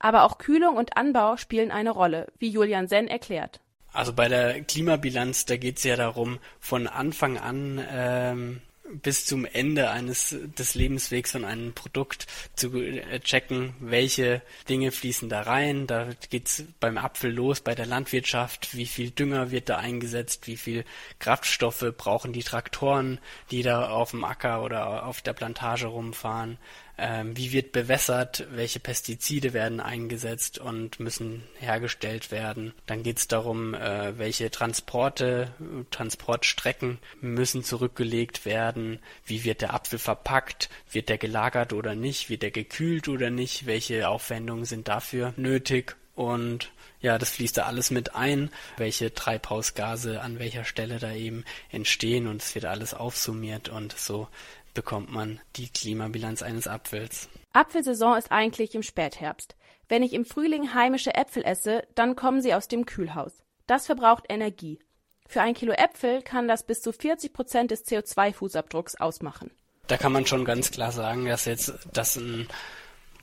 Aber 0.00 0.24
auch 0.24 0.38
Kühlung 0.38 0.76
und 0.76 0.96
Anbau 0.96 1.36
spielen 1.36 1.70
eine 1.70 1.90
Rolle, 1.90 2.26
wie 2.38 2.48
Julian 2.48 2.88
Senn 2.88 3.06
erklärt. 3.06 3.60
Also 3.92 4.12
bei 4.12 4.28
der 4.28 4.62
Klimabilanz, 4.62 5.46
da 5.46 5.56
geht 5.56 5.78
es 5.78 5.84
ja 5.84 5.96
darum, 5.96 6.38
von 6.58 6.86
Anfang 6.86 7.38
an 7.38 7.84
ähm, 7.90 8.62
bis 9.02 9.26
zum 9.26 9.44
Ende 9.44 9.90
eines 9.90 10.36
des 10.58 10.74
Lebenswegs 10.74 11.32
von 11.32 11.44
einem 11.44 11.72
Produkt 11.72 12.26
zu 12.54 12.76
äh, 12.76 13.20
checken, 13.20 13.74
welche 13.80 14.42
Dinge 14.68 14.90
fließen 14.90 15.28
da 15.28 15.42
rein. 15.42 15.86
Da 15.86 16.08
geht's 16.30 16.64
beim 16.80 16.98
Apfel 16.98 17.32
los, 17.32 17.60
bei 17.60 17.74
der 17.74 17.86
Landwirtschaft, 17.86 18.76
wie 18.76 18.86
viel 18.86 19.10
Dünger 19.10 19.50
wird 19.50 19.68
da 19.68 19.76
eingesetzt, 19.76 20.46
wie 20.46 20.56
viel 20.56 20.84
Kraftstoffe 21.18 21.92
brauchen 21.96 22.32
die 22.32 22.42
Traktoren, 22.42 23.18
die 23.50 23.62
da 23.62 23.90
auf 23.90 24.10
dem 24.10 24.24
Acker 24.24 24.62
oder 24.62 25.06
auf 25.06 25.20
der 25.20 25.32
Plantage 25.32 25.86
rumfahren 25.86 26.58
ähm, 27.00 27.36
wie 27.36 27.52
wird 27.52 27.72
bewässert, 27.72 28.46
welche 28.50 28.78
Pestizide 28.78 29.52
werden 29.52 29.80
eingesetzt 29.80 30.58
und 30.58 31.00
müssen 31.00 31.42
hergestellt 31.58 32.30
werden. 32.30 32.74
Dann 32.86 33.02
geht 33.02 33.18
es 33.18 33.28
darum, 33.28 33.74
äh, 33.74 34.18
welche 34.18 34.50
Transporte, 34.50 35.52
Transportstrecken 35.90 36.98
müssen 37.20 37.64
zurückgelegt 37.64 38.44
werden, 38.44 38.98
wie 39.24 39.44
wird 39.44 39.62
der 39.62 39.74
Apfel 39.74 39.98
verpackt, 39.98 40.68
wird 40.90 41.08
der 41.08 41.18
gelagert 41.18 41.72
oder 41.72 41.94
nicht, 41.94 42.28
wird 42.28 42.42
der 42.42 42.50
gekühlt 42.50 43.08
oder 43.08 43.30
nicht, 43.30 43.66
welche 43.66 44.08
Aufwendungen 44.08 44.64
sind 44.64 44.88
dafür 44.88 45.32
nötig? 45.36 45.96
Und 46.14 46.70
ja, 47.00 47.16
das 47.16 47.30
fließt 47.30 47.56
da 47.56 47.62
alles 47.62 47.90
mit 47.90 48.14
ein, 48.14 48.50
welche 48.76 49.14
Treibhausgase 49.14 50.20
an 50.20 50.38
welcher 50.38 50.64
Stelle 50.64 50.98
da 50.98 51.12
eben 51.12 51.44
entstehen 51.70 52.26
und 52.26 52.42
es 52.42 52.54
wird 52.54 52.66
alles 52.66 52.92
aufsummiert 52.92 53.70
und 53.70 53.96
so 53.96 54.28
bekommt 54.74 55.10
man 55.10 55.40
die 55.56 55.68
Klimabilanz 55.68 56.42
eines 56.42 56.68
Apfels. 56.68 57.28
Apfelsaison 57.52 58.16
ist 58.16 58.30
eigentlich 58.30 58.74
im 58.74 58.82
Spätherbst. 58.82 59.56
Wenn 59.88 60.02
ich 60.02 60.12
im 60.12 60.24
Frühling 60.24 60.74
heimische 60.74 61.14
Äpfel 61.14 61.44
esse, 61.44 61.82
dann 61.94 62.14
kommen 62.14 62.40
sie 62.40 62.54
aus 62.54 62.68
dem 62.68 62.86
Kühlhaus. 62.86 63.42
Das 63.66 63.86
verbraucht 63.86 64.24
Energie. 64.28 64.78
Für 65.26 65.42
ein 65.42 65.54
Kilo 65.54 65.72
Äpfel 65.72 66.22
kann 66.22 66.48
das 66.48 66.64
bis 66.64 66.80
zu 66.80 66.92
40 66.92 67.32
Prozent 67.32 67.70
des 67.70 67.86
CO2-Fußabdrucks 67.86 68.96
ausmachen. 68.98 69.50
Da 69.86 69.96
kann 69.96 70.12
man 70.12 70.26
schon 70.26 70.44
ganz 70.44 70.70
klar 70.70 70.92
sagen, 70.92 71.24
dass 71.24 71.44
jetzt 71.44 71.72
dass 71.92 72.16
ein 72.16 72.48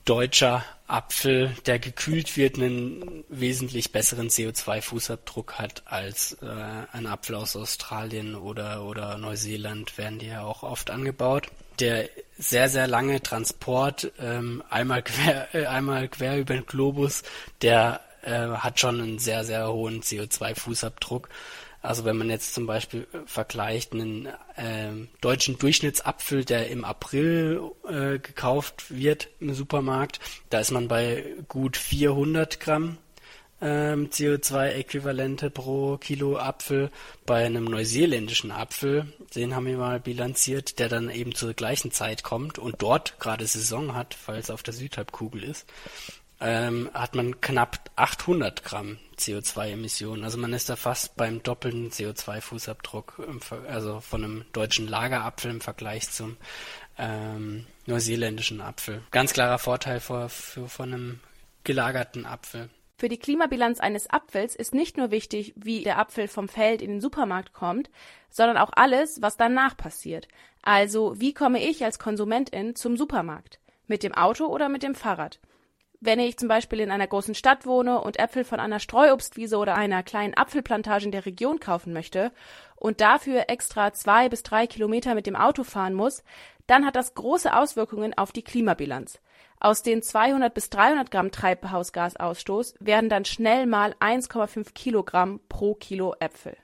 deutscher 0.08 0.64
Apfel, 0.86 1.54
der 1.66 1.78
gekühlt 1.78 2.38
wird, 2.38 2.56
einen 2.56 3.24
wesentlich 3.28 3.92
besseren 3.92 4.30
CO2-Fußabdruck 4.30 5.52
hat 5.54 5.82
als 5.84 6.38
äh, 6.40 6.46
ein 6.92 7.06
Apfel 7.06 7.34
aus 7.34 7.56
Australien 7.56 8.34
oder, 8.34 8.84
oder 8.84 9.18
Neuseeland, 9.18 9.98
werden 9.98 10.18
die 10.18 10.28
ja 10.28 10.42
auch 10.42 10.62
oft 10.62 10.90
angebaut. 10.90 11.48
Der 11.78 12.08
sehr, 12.38 12.70
sehr 12.70 12.86
lange 12.86 13.22
Transport, 13.22 14.10
ähm, 14.18 14.62
einmal, 14.70 15.02
quer, 15.02 15.54
äh, 15.54 15.66
einmal 15.66 16.08
quer 16.08 16.38
über 16.38 16.54
den 16.54 16.64
Globus, 16.64 17.22
der 17.60 18.00
äh, 18.22 18.48
hat 18.48 18.80
schon 18.80 19.02
einen 19.02 19.18
sehr, 19.18 19.44
sehr 19.44 19.70
hohen 19.70 20.00
CO2-Fußabdruck. 20.00 21.28
Also 21.80 22.04
wenn 22.04 22.16
man 22.16 22.30
jetzt 22.30 22.54
zum 22.54 22.66
Beispiel 22.66 23.06
äh, 23.12 23.18
vergleicht 23.26 23.92
einen 23.92 24.26
äh, 24.56 25.06
deutschen 25.20 25.58
Durchschnittsapfel, 25.58 26.44
der 26.44 26.70
im 26.70 26.84
April 26.84 27.60
äh, 27.88 28.18
gekauft 28.18 28.86
wird 28.88 29.28
im 29.40 29.54
Supermarkt, 29.54 30.20
da 30.50 30.60
ist 30.60 30.72
man 30.72 30.88
bei 30.88 31.24
gut 31.48 31.76
400 31.76 32.60
Gramm 32.60 32.98
ähm, 33.60 34.08
CO2-Äquivalente 34.10 35.50
pro 35.50 35.96
Kilo 35.98 36.38
Apfel. 36.38 36.90
Bei 37.26 37.44
einem 37.44 37.64
neuseeländischen 37.64 38.50
Apfel, 38.50 39.06
den 39.34 39.54
haben 39.54 39.66
wir 39.66 39.78
mal 39.78 40.00
bilanziert, 40.00 40.78
der 40.78 40.88
dann 40.88 41.10
eben 41.10 41.34
zur 41.34 41.54
gleichen 41.54 41.90
Zeit 41.90 42.22
kommt 42.22 42.58
und 42.58 42.76
dort 42.78 43.18
gerade 43.20 43.46
Saison 43.46 43.94
hat, 43.94 44.16
weil 44.26 44.38
es 44.38 44.50
auf 44.50 44.62
der 44.62 44.74
Südhalbkugel 44.74 45.44
ist, 45.44 45.66
ähm, 46.40 46.90
hat 46.94 47.14
man 47.14 47.40
knapp 47.40 47.90
800 47.96 48.62
Gramm 48.62 48.98
CO2-Emissionen. 49.16 50.24
Also 50.24 50.38
man 50.38 50.52
ist 50.52 50.68
da 50.68 50.76
fast 50.76 51.16
beim 51.16 51.42
doppelten 51.42 51.90
CO2-Fußabdruck, 51.90 53.66
also 53.66 54.00
von 54.00 54.24
einem 54.24 54.44
deutschen 54.52 54.86
Lagerapfel 54.86 55.50
im 55.50 55.60
Vergleich 55.60 56.10
zum 56.10 56.36
ähm, 56.96 57.66
neuseeländischen 57.86 58.60
Apfel. 58.60 59.02
Ganz 59.10 59.32
klarer 59.32 59.58
Vorteil 59.58 60.00
vor, 60.00 60.28
für, 60.28 60.68
von 60.68 60.92
einem 60.92 61.20
gelagerten 61.64 62.24
Apfel. 62.24 62.70
Für 62.96 63.08
die 63.08 63.18
Klimabilanz 63.18 63.78
eines 63.78 64.10
Apfels 64.10 64.56
ist 64.56 64.74
nicht 64.74 64.96
nur 64.96 65.12
wichtig, 65.12 65.54
wie 65.56 65.84
der 65.84 65.98
Apfel 65.98 66.26
vom 66.26 66.48
Feld 66.48 66.82
in 66.82 66.90
den 66.90 67.00
Supermarkt 67.00 67.52
kommt, 67.52 67.90
sondern 68.28 68.56
auch 68.56 68.70
alles, 68.74 69.22
was 69.22 69.36
danach 69.36 69.76
passiert. 69.76 70.26
Also, 70.62 71.20
wie 71.20 71.32
komme 71.32 71.62
ich 71.62 71.84
als 71.84 72.00
Konsumentin 72.00 72.74
zum 72.74 72.96
Supermarkt? 72.96 73.60
Mit 73.86 74.02
dem 74.02 74.14
Auto 74.14 74.46
oder 74.46 74.68
mit 74.68 74.82
dem 74.82 74.96
Fahrrad? 74.96 75.38
Wenn 76.00 76.20
ich 76.20 76.36
zum 76.38 76.46
Beispiel 76.48 76.78
in 76.78 76.92
einer 76.92 77.08
großen 77.08 77.34
Stadt 77.34 77.66
wohne 77.66 78.00
und 78.00 78.20
Äpfel 78.20 78.44
von 78.44 78.60
einer 78.60 78.78
Streuobstwiese 78.78 79.56
oder 79.56 79.74
einer 79.74 80.04
kleinen 80.04 80.36
Apfelplantage 80.36 81.06
in 81.06 81.10
der 81.10 81.26
Region 81.26 81.58
kaufen 81.58 81.92
möchte 81.92 82.30
und 82.76 83.00
dafür 83.00 83.46
extra 83.48 83.92
zwei 83.92 84.28
bis 84.28 84.44
drei 84.44 84.68
Kilometer 84.68 85.16
mit 85.16 85.26
dem 85.26 85.34
Auto 85.34 85.64
fahren 85.64 85.94
muss, 85.94 86.22
dann 86.68 86.86
hat 86.86 86.94
das 86.94 87.14
große 87.14 87.52
Auswirkungen 87.52 88.16
auf 88.16 88.30
die 88.30 88.44
Klimabilanz. 88.44 89.20
Aus 89.58 89.82
den 89.82 90.02
200 90.02 90.54
bis 90.54 90.70
300 90.70 91.10
Gramm 91.10 91.32
Treibhausgasausstoß 91.32 92.76
werden 92.78 93.10
dann 93.10 93.24
schnell 93.24 93.66
mal 93.66 93.96
1,5 93.98 94.72
Kilogramm 94.74 95.40
pro 95.48 95.74
Kilo 95.74 96.14
Äpfel. 96.20 96.56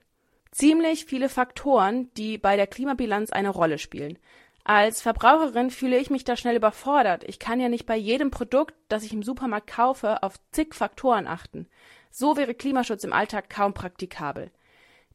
Ziemlich 0.52 1.06
viele 1.06 1.28
Faktoren, 1.28 2.08
die 2.16 2.38
bei 2.38 2.54
der 2.54 2.68
Klimabilanz 2.68 3.32
eine 3.32 3.48
Rolle 3.48 3.78
spielen. 3.78 4.20
Als 4.66 5.02
Verbraucherin 5.02 5.70
fühle 5.70 5.98
ich 5.98 6.08
mich 6.08 6.24
da 6.24 6.36
schnell 6.36 6.56
überfordert. 6.56 7.22
Ich 7.24 7.38
kann 7.38 7.60
ja 7.60 7.68
nicht 7.68 7.84
bei 7.84 7.96
jedem 7.96 8.30
Produkt, 8.30 8.74
das 8.88 9.04
ich 9.04 9.12
im 9.12 9.22
Supermarkt 9.22 9.66
kaufe, 9.66 10.22
auf 10.22 10.34
zig 10.52 10.74
Faktoren 10.74 11.26
achten. 11.26 11.68
So 12.10 12.38
wäre 12.38 12.54
Klimaschutz 12.54 13.04
im 13.04 13.12
Alltag 13.12 13.50
kaum 13.50 13.74
praktikabel. 13.74 14.50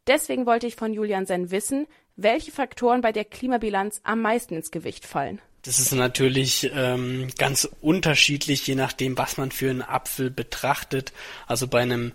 Deswegen 0.05 0.45
wollte 0.45 0.67
ich 0.67 0.75
von 0.75 0.93
Julian 0.93 1.25
Senn 1.25 1.49
wissen, 1.49 1.87
welche 2.15 2.51
Faktoren 2.51 3.01
bei 3.01 3.11
der 3.11 3.25
Klimabilanz 3.25 4.01
am 4.03 4.21
meisten 4.21 4.53
ins 4.53 4.69
Gewicht 4.69 5.05
fallen. 5.05 5.41
Das 5.63 5.79
ist 5.79 5.93
natürlich 5.93 6.69
ähm, 6.73 7.29
ganz 7.37 7.67
unterschiedlich, 7.81 8.65
je 8.67 8.75
nachdem, 8.75 9.17
was 9.17 9.37
man 9.37 9.51
für 9.51 9.69
einen 9.69 9.81
Apfel 9.81 10.29
betrachtet. 10.29 11.11
Also 11.47 11.67
bei 11.67 11.81
einem 11.81 12.11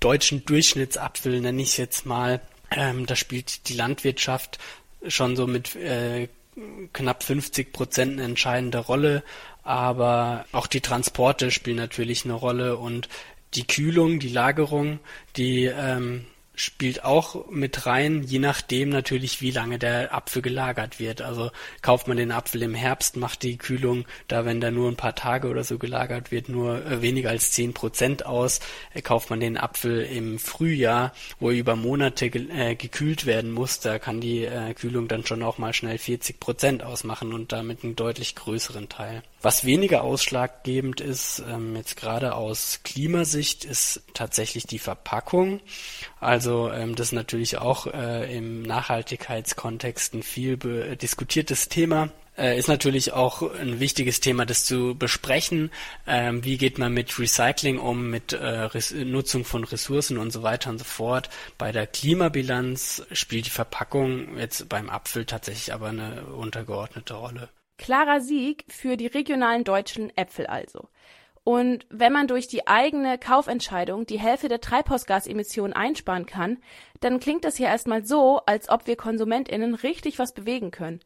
deutschen 0.00 0.44
Durchschnittsapfel 0.46 1.40
nenne 1.40 1.62
ich 1.62 1.70
es 1.70 1.76
jetzt 1.76 2.06
mal, 2.06 2.40
ähm, 2.70 3.06
da 3.06 3.14
spielt 3.14 3.68
die 3.68 3.74
Landwirtschaft 3.74 4.58
schon 5.06 5.36
so 5.36 5.46
mit 5.46 5.76
äh, 5.76 6.28
knapp 6.92 7.22
50 7.22 7.72
Prozent 7.72 8.12
eine 8.14 8.24
entscheidende 8.24 8.78
Rolle, 8.78 9.22
aber 9.62 10.46
auch 10.52 10.66
die 10.66 10.80
Transporte 10.80 11.50
spielen 11.50 11.76
natürlich 11.76 12.24
eine 12.24 12.34
Rolle. 12.34 12.76
Und 12.76 13.08
die 13.54 13.66
Kühlung, 13.66 14.18
die 14.18 14.28
Lagerung, 14.28 15.00
die 15.36 15.64
ähm, 15.64 16.26
spielt 16.58 17.04
auch 17.04 17.48
mit 17.50 17.86
rein, 17.86 18.24
je 18.24 18.40
nachdem 18.40 18.88
natürlich, 18.88 19.40
wie 19.40 19.52
lange 19.52 19.78
der 19.78 20.12
Apfel 20.12 20.42
gelagert 20.42 20.98
wird. 20.98 21.22
Also 21.22 21.50
kauft 21.82 22.08
man 22.08 22.16
den 22.16 22.32
Apfel 22.32 22.62
im 22.62 22.74
Herbst, 22.74 23.16
macht 23.16 23.42
die 23.42 23.56
Kühlung 23.56 24.06
da, 24.26 24.44
wenn 24.44 24.60
der 24.60 24.72
nur 24.72 24.90
ein 24.90 24.96
paar 24.96 25.14
Tage 25.14 25.48
oder 25.48 25.62
so 25.62 25.78
gelagert 25.78 26.30
wird, 26.32 26.48
nur 26.48 26.84
äh, 26.84 27.00
weniger 27.00 27.30
als 27.30 27.52
zehn 27.52 27.74
Prozent 27.74 28.26
aus. 28.26 28.60
Äh, 28.92 29.02
kauft 29.02 29.30
man 29.30 29.40
den 29.40 29.56
Apfel 29.56 30.02
im 30.02 30.38
Frühjahr, 30.38 31.12
wo 31.38 31.50
er 31.50 31.56
über 31.56 31.76
Monate 31.76 32.28
ge 32.28 32.48
äh, 32.50 32.74
gekühlt 32.74 33.24
werden 33.24 33.52
muss, 33.52 33.80
da 33.80 33.98
kann 33.98 34.20
die 34.20 34.44
äh, 34.44 34.74
Kühlung 34.74 35.08
dann 35.08 35.24
schon 35.24 35.42
auch 35.42 35.58
mal 35.58 35.72
schnell 35.72 35.98
40 35.98 36.40
Prozent 36.40 36.82
ausmachen 36.82 37.32
und 37.32 37.52
damit 37.52 37.84
einen 37.84 37.96
deutlich 37.96 38.34
größeren 38.34 38.88
Teil. 38.88 39.22
Was 39.40 39.64
weniger 39.64 40.02
ausschlaggebend 40.02 41.00
ist, 41.00 41.42
ähm, 41.48 41.76
jetzt 41.76 41.96
gerade 41.96 42.34
aus 42.34 42.80
Klimasicht, 42.82 43.64
ist 43.64 44.02
tatsächlich 44.12 44.66
die 44.66 44.80
Verpackung. 44.80 45.60
Also 46.20 46.70
ähm, 46.70 46.94
das 46.94 47.08
ist 47.08 47.12
natürlich 47.12 47.58
auch 47.58 47.86
äh, 47.86 48.36
im 48.36 48.62
Nachhaltigkeitskontext 48.62 50.14
ein 50.14 50.22
viel 50.22 50.56
diskutiertes 50.96 51.68
Thema. 51.68 52.10
Äh, 52.38 52.56
ist 52.56 52.68
natürlich 52.68 53.12
auch 53.12 53.42
ein 53.54 53.80
wichtiges 53.80 54.20
Thema, 54.20 54.46
das 54.46 54.64
zu 54.64 54.94
besprechen. 54.96 55.70
Ähm, 56.06 56.44
wie 56.44 56.56
geht 56.56 56.78
man 56.78 56.94
mit 56.94 57.18
Recycling 57.18 57.78
um, 57.78 58.10
mit 58.10 58.32
äh, 58.32 58.68
Nutzung 59.04 59.44
von 59.44 59.64
Ressourcen 59.64 60.18
und 60.18 60.30
so 60.30 60.44
weiter 60.44 60.70
und 60.70 60.78
so 60.78 60.84
fort. 60.84 61.30
Bei 61.58 61.72
der 61.72 61.88
Klimabilanz 61.88 63.04
spielt 63.10 63.46
die 63.46 63.50
Verpackung 63.50 64.38
jetzt 64.38 64.68
beim 64.68 64.88
Apfel 64.88 65.24
tatsächlich 65.24 65.74
aber 65.74 65.88
eine 65.88 66.26
untergeordnete 66.26 67.14
Rolle. 67.14 67.48
Klarer 67.76 68.20
Sieg 68.20 68.64
für 68.68 68.96
die 68.96 69.06
regionalen 69.06 69.64
deutschen 69.64 70.16
Äpfel 70.16 70.46
also. 70.46 70.88
Und 71.48 71.86
wenn 71.88 72.12
man 72.12 72.28
durch 72.28 72.46
die 72.46 72.66
eigene 72.66 73.16
Kaufentscheidung 73.16 74.04
die 74.04 74.18
Hälfte 74.18 74.48
der 74.48 74.60
Treibhausgasemissionen 74.60 75.72
einsparen 75.72 76.26
kann, 76.26 76.58
dann 77.00 77.20
klingt 77.20 77.42
das 77.46 77.56
hier 77.56 77.68
erstmal 77.68 78.04
so, 78.04 78.42
als 78.44 78.68
ob 78.68 78.86
wir 78.86 78.96
KonsumentInnen 78.96 79.74
richtig 79.74 80.18
was 80.18 80.34
bewegen 80.34 80.72
können. 80.72 81.00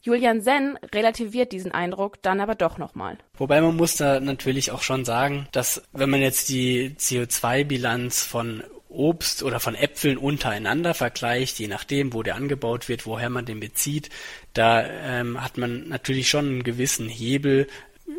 Julian 0.00 0.40
Senn 0.40 0.78
relativiert 0.94 1.52
diesen 1.52 1.72
Eindruck 1.72 2.22
dann 2.22 2.40
aber 2.40 2.54
doch 2.54 2.78
nochmal. 2.78 3.18
Wobei 3.34 3.60
man 3.60 3.76
muss 3.76 3.96
da 3.96 4.18
natürlich 4.18 4.70
auch 4.70 4.80
schon 4.80 5.04
sagen, 5.04 5.46
dass 5.52 5.82
wenn 5.92 6.08
man 6.08 6.22
jetzt 6.22 6.48
die 6.48 6.94
CO2-Bilanz 6.96 8.24
von 8.24 8.64
Obst 8.88 9.42
oder 9.42 9.60
von 9.60 9.74
Äpfeln 9.74 10.16
untereinander 10.16 10.94
vergleicht, 10.94 11.58
je 11.58 11.68
nachdem, 11.68 12.14
wo 12.14 12.22
der 12.22 12.36
angebaut 12.36 12.88
wird, 12.88 13.04
woher 13.04 13.28
man 13.28 13.44
den 13.44 13.60
bezieht, 13.60 14.08
da 14.54 14.86
ähm, 14.86 15.42
hat 15.42 15.58
man 15.58 15.88
natürlich 15.88 16.30
schon 16.30 16.46
einen 16.46 16.62
gewissen 16.62 17.10
Hebel, 17.10 17.66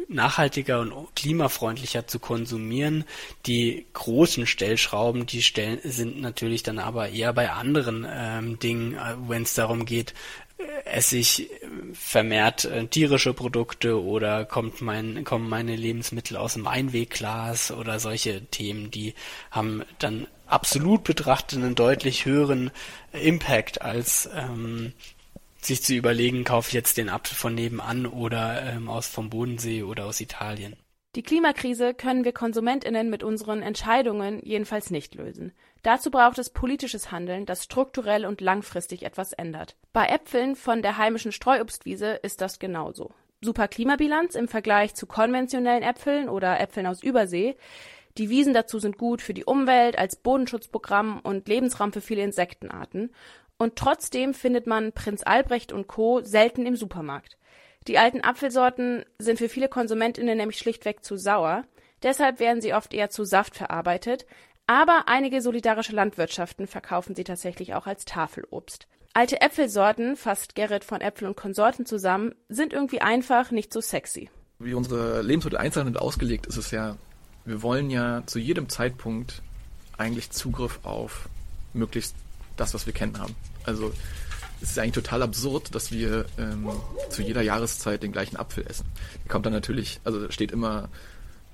nachhaltiger 0.07 0.79
und 0.79 1.15
klimafreundlicher 1.15 2.07
zu 2.07 2.19
konsumieren. 2.19 3.03
Die 3.45 3.85
großen 3.93 4.45
Stellschrauben, 4.45 5.25
die 5.25 5.41
stellen, 5.41 5.79
sind 5.83 6.21
natürlich 6.21 6.63
dann 6.63 6.79
aber 6.79 7.09
eher 7.09 7.33
bei 7.33 7.51
anderen 7.51 8.05
ähm, 8.09 8.59
Dingen, 8.59 8.95
äh, 8.95 9.15
wenn 9.27 9.43
es 9.43 9.53
darum 9.53 9.85
geht, 9.85 10.13
äh, 10.57 10.63
esse 10.85 11.17
ich 11.17 11.49
vermehrt 11.93 12.65
äh, 12.65 12.87
tierische 12.87 13.33
Produkte 13.33 14.01
oder 14.01 14.45
kommt 14.45 14.81
mein, 14.81 15.23
kommen 15.23 15.49
meine 15.49 15.75
Lebensmittel 15.75 16.37
aus 16.37 16.53
dem 16.53 16.67
Einwegglas 16.67 17.71
oder 17.71 17.99
solche 17.99 18.45
Themen, 18.45 18.91
die 18.91 19.13
haben 19.51 19.83
dann 19.99 20.27
absolut 20.47 21.03
betrachtet 21.03 21.59
einen 21.59 21.75
deutlich 21.75 22.25
höheren 22.25 22.71
Impact 23.11 23.81
als 23.81 24.29
ähm, 24.35 24.93
sich 25.65 25.83
zu 25.83 25.93
überlegen, 25.93 26.43
kaufe 26.43 26.69
ich 26.69 26.73
jetzt 26.73 26.97
den 26.97 27.09
Apfel 27.09 27.35
von 27.35 27.55
nebenan 27.55 28.05
oder 28.05 28.63
ähm, 28.63 28.89
aus 28.89 29.07
vom 29.07 29.29
Bodensee 29.29 29.83
oder 29.83 30.05
aus 30.05 30.21
Italien. 30.21 30.75
Die 31.15 31.21
Klimakrise 31.21 31.93
können 31.93 32.25
wir 32.25 32.31
Konsumentinnen 32.31 33.09
mit 33.09 33.23
unseren 33.23 33.61
Entscheidungen 33.61 34.39
jedenfalls 34.43 34.89
nicht 34.89 35.13
lösen. 35.13 35.53
Dazu 35.83 36.09
braucht 36.09 36.39
es 36.39 36.49
politisches 36.49 37.11
Handeln, 37.11 37.45
das 37.45 37.63
strukturell 37.63 38.25
und 38.25 38.41
langfristig 38.41 39.03
etwas 39.03 39.31
ändert. 39.31 39.75
Bei 39.91 40.07
Äpfeln 40.07 40.55
von 40.55 40.81
der 40.81 40.97
heimischen 40.97 41.31
Streuobstwiese 41.31 42.13
ist 42.23 42.41
das 42.41 42.57
genauso. 42.57 43.11
Super 43.41 43.67
Klimabilanz 43.67 44.33
im 44.33 44.47
Vergleich 44.47 44.95
zu 44.95 45.05
konventionellen 45.05 45.83
Äpfeln 45.83 46.29
oder 46.29 46.59
Äpfeln 46.59 46.87
aus 46.87 47.03
Übersee. 47.03 47.57
Die 48.17 48.29
Wiesen 48.29 48.53
dazu 48.53 48.79
sind 48.79 48.97
gut 48.97 49.21
für 49.21 49.33
die 49.33 49.45
Umwelt, 49.45 49.97
als 49.97 50.15
Bodenschutzprogramm 50.15 51.19
und 51.19 51.47
Lebensraum 51.47 51.91
für 51.91 52.01
viele 52.01 52.23
Insektenarten. 52.23 53.11
Und 53.63 53.77
trotzdem 53.77 54.33
findet 54.33 54.67
man 54.67 54.91
Prinz 54.91 55.23
Albrecht 55.23 55.71
und 55.71 55.87
Co. 55.87 56.19
selten 56.21 56.65
im 56.65 56.75
Supermarkt. 56.75 57.37
Die 57.87 57.97
alten 57.97 58.19
Apfelsorten 58.19 59.05
sind 59.19 59.39
für 59.39 59.47
viele 59.47 59.69
Konsumentinnen 59.69 60.35
nämlich 60.35 60.57
schlichtweg 60.57 61.01
zu 61.01 61.15
sauer. 61.15 61.63
Deshalb 62.03 62.41
werden 62.41 62.59
sie 62.59 62.73
oft 62.73 62.93
eher 62.93 63.09
zu 63.09 63.23
Saft 63.23 63.55
verarbeitet. 63.55 64.25
Aber 64.67 65.03
einige 65.05 65.41
solidarische 65.41 65.95
Landwirtschaften 65.95 66.67
verkaufen 66.67 67.15
sie 67.15 67.23
tatsächlich 67.23 67.73
auch 67.73 67.87
als 67.87 68.03
Tafelobst. 68.03 68.87
Alte 69.13 69.39
Äpfelsorten, 69.39 70.17
fasst 70.17 70.55
Gerrit 70.55 70.83
von 70.83 70.99
Äpfel 70.99 71.29
und 71.29 71.37
Konsorten 71.37 71.85
zusammen, 71.85 72.35
sind 72.49 72.73
irgendwie 72.73 72.99
einfach 72.99 73.51
nicht 73.51 73.71
so 73.71 73.79
sexy. 73.79 74.29
Wie 74.59 74.73
unsere 74.73 75.21
Lebensmittel 75.21 75.57
einzeln 75.57 75.95
ausgelegt 75.95 76.47
ist 76.47 76.57
es 76.57 76.71
ja, 76.71 76.97
wir 77.45 77.61
wollen 77.61 77.89
ja 77.89 78.23
zu 78.25 78.39
jedem 78.39 78.67
Zeitpunkt 78.67 79.41
eigentlich 79.97 80.31
Zugriff 80.31 80.81
auf 80.83 81.29
möglichst 81.73 82.17
das, 82.57 82.73
was 82.73 82.85
wir 82.85 82.93
kennen 82.93 83.19
haben. 83.19 83.35
Also 83.65 83.93
es 84.61 84.71
ist 84.71 84.79
eigentlich 84.79 84.93
total 84.93 85.21
absurd, 85.23 85.75
dass 85.75 85.91
wir 85.91 86.25
ähm, 86.37 86.69
zu 87.09 87.21
jeder 87.21 87.41
Jahreszeit 87.41 88.01
den 88.01 88.11
gleichen 88.11 88.37
Apfel 88.37 88.65
essen. 88.65 88.85
Der 89.23 89.31
kommt 89.31 89.45
dann 89.45 89.53
natürlich, 89.53 89.99
also 90.03 90.31
steht 90.31 90.51
immer 90.51 90.89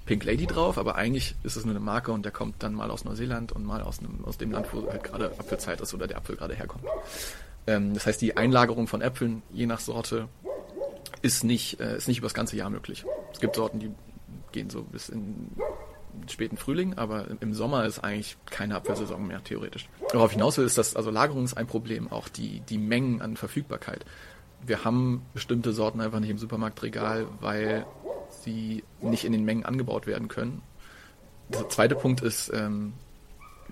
Pink 0.06 0.24
Lady 0.24 0.46
drauf, 0.46 0.78
aber 0.78 0.96
eigentlich 0.96 1.36
ist 1.44 1.56
es 1.56 1.66
nur 1.66 1.74
eine 1.74 1.80
Marke 1.80 2.12
und 2.12 2.24
der 2.24 2.32
kommt 2.32 2.62
dann 2.64 2.74
mal 2.74 2.92
aus 2.92 3.06
Neuseeland 3.06 3.52
und 3.52 3.66
mal 3.66 3.82
aus, 3.82 4.00
einem, 4.00 4.26
aus 4.26 4.38
dem 4.38 4.52
Land, 4.52 4.68
wo 4.74 4.88
halt 4.90 5.04
gerade 5.04 5.32
Apfelzeit 5.38 5.82
ist 5.82 5.94
oder 5.94 6.08
der 6.08 6.18
Apfel 6.18 6.36
gerade 6.36 6.56
herkommt. 6.56 6.84
Ähm, 7.68 7.94
das 7.94 8.06
heißt, 8.06 8.22
die 8.22 8.38
Einlagerung 8.38 8.88
von 8.88 9.02
Äpfeln, 9.02 9.44
je 9.52 9.66
nach 9.66 9.80
Sorte, 9.80 10.28
ist 11.22 11.44
nicht, 11.44 11.80
äh, 11.80 11.98
ist 11.98 12.08
nicht 12.08 12.20
über 12.20 12.26
das 12.26 12.34
ganze 12.34 12.56
Jahr 12.56 12.70
möglich. 12.70 13.06
Es 13.34 13.40
gibt 13.40 13.56
Sorten, 13.56 13.80
die 13.80 13.92
gehen 14.52 14.70
so 14.70 14.84
bis 14.84 15.10
in 15.10 15.52
späten 16.28 16.58
Frühling, 16.58 16.96
aber 16.96 17.28
im 17.40 17.54
Sommer 17.54 17.86
ist 17.86 18.00
eigentlich 18.00 18.38
keine 18.50 18.76
Apfelsaison 18.76 19.26
mehr, 19.26 19.44
theoretisch. 19.44 19.88
Worauf 20.14 20.32
hinaus 20.32 20.58
will, 20.58 20.66
ist, 20.66 20.78
dass 20.78 20.96
also 20.96 21.12
Lagerung 21.12 21.44
ist 21.44 21.56
ein 21.56 21.68
Problem, 21.68 22.12
auch 22.12 22.28
die, 22.28 22.62
die 22.62 22.78
Mengen 22.78 23.22
an 23.22 23.38
Verfügbarkeit. 23.38 24.06
Wir 24.66 24.84
haben 24.84 25.26
bestimmte 25.34 25.72
Sorten 25.72 26.02
einfach 26.02 26.20
nicht 26.20 26.30
im 26.30 26.38
Supermarktregal, 26.38 27.28
weil 27.40 27.86
sie 28.44 28.84
nicht 29.02 29.24
in 29.26 29.32
den 29.32 29.46
Mengen 29.46 29.66
angebaut 29.66 30.08
werden 30.08 30.28
können. 30.28 30.62
Der 31.50 31.70
zweite 31.70 31.96
Punkt 31.96 32.22
ist, 32.22 32.52
ähm, 32.54 32.94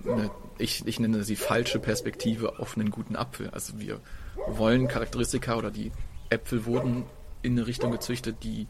eine, 0.04 0.30
ich, 0.58 0.86
ich 0.86 1.00
nenne 1.00 1.24
sie 1.24 1.36
falsche 1.36 1.78
Perspektive 1.78 2.58
auf 2.58 2.76
einen 2.76 2.90
guten 2.90 3.16
Apfel. 3.16 3.50
Also 3.50 3.78
wir 3.78 4.00
wollen 4.48 4.88
Charakteristika 4.88 5.56
oder 5.56 5.70
die 5.70 5.92
Äpfel 6.30 6.66
wurden 6.66 7.04
in 7.42 7.52
eine 7.52 7.66
Richtung 7.66 7.92
gezüchtet, 7.92 8.42
die 8.42 8.66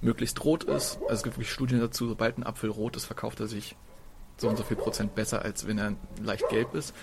möglichst 0.00 0.44
rot 0.44 0.64
ist. 0.64 0.98
Also 1.02 1.14
es 1.14 1.22
gibt 1.22 1.36
wirklich 1.36 1.52
Studien 1.52 1.80
dazu, 1.80 2.08
sobald 2.08 2.38
ein 2.38 2.44
Apfel 2.44 2.70
rot 2.70 2.96
ist, 2.96 3.04
verkauft 3.04 3.40
er 3.40 3.46
sich 3.46 3.76
so 4.36 4.48
und 4.48 4.56
so 4.56 4.62
viel 4.62 4.76
Prozent 4.76 5.14
besser, 5.14 5.42
als 5.42 5.66
wenn 5.66 5.78
er 5.78 5.94
leicht 6.22 6.48
gelb 6.48 6.74
ist. 6.74 6.94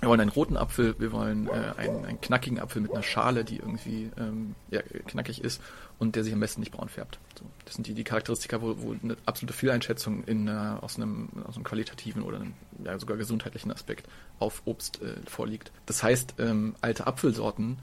Wir 0.00 0.08
wollen 0.08 0.20
einen 0.20 0.30
roten 0.30 0.56
Apfel, 0.56 0.96
wir 0.98 1.12
wollen 1.12 1.46
äh, 1.46 1.74
einen, 1.76 2.04
einen 2.04 2.20
knackigen 2.20 2.58
Apfel 2.58 2.82
mit 2.82 2.90
einer 2.90 3.04
Schale, 3.04 3.44
die 3.44 3.58
irgendwie 3.58 4.10
ähm, 4.18 4.56
ja, 4.68 4.82
knackig 4.82 5.44
ist 5.44 5.62
und 6.00 6.16
der 6.16 6.24
sich 6.24 6.32
am 6.32 6.40
besten 6.40 6.58
nicht 6.60 6.72
braun 6.72 6.88
färbt. 6.88 7.20
So, 7.38 7.44
das 7.64 7.74
sind 7.74 7.86
die, 7.86 7.94
die 7.94 8.02
Charakteristika, 8.02 8.60
wo, 8.60 8.74
wo 8.82 8.96
eine 9.00 9.16
absolute 9.26 9.54
Fehleinschätzung 9.54 10.24
in, 10.24 10.48
äh, 10.48 10.50
aus, 10.50 10.96
einem, 10.96 11.28
aus 11.44 11.54
einem 11.54 11.62
qualitativen 11.62 12.24
oder 12.24 12.38
einem, 12.38 12.54
ja, 12.82 12.98
sogar 12.98 13.16
gesundheitlichen 13.16 13.70
Aspekt 13.70 14.08
auf 14.40 14.62
Obst 14.64 15.00
äh, 15.02 15.14
vorliegt. 15.24 15.70
Das 15.86 16.02
heißt, 16.02 16.34
ähm, 16.38 16.74
alte 16.80 17.06
Apfelsorten 17.06 17.78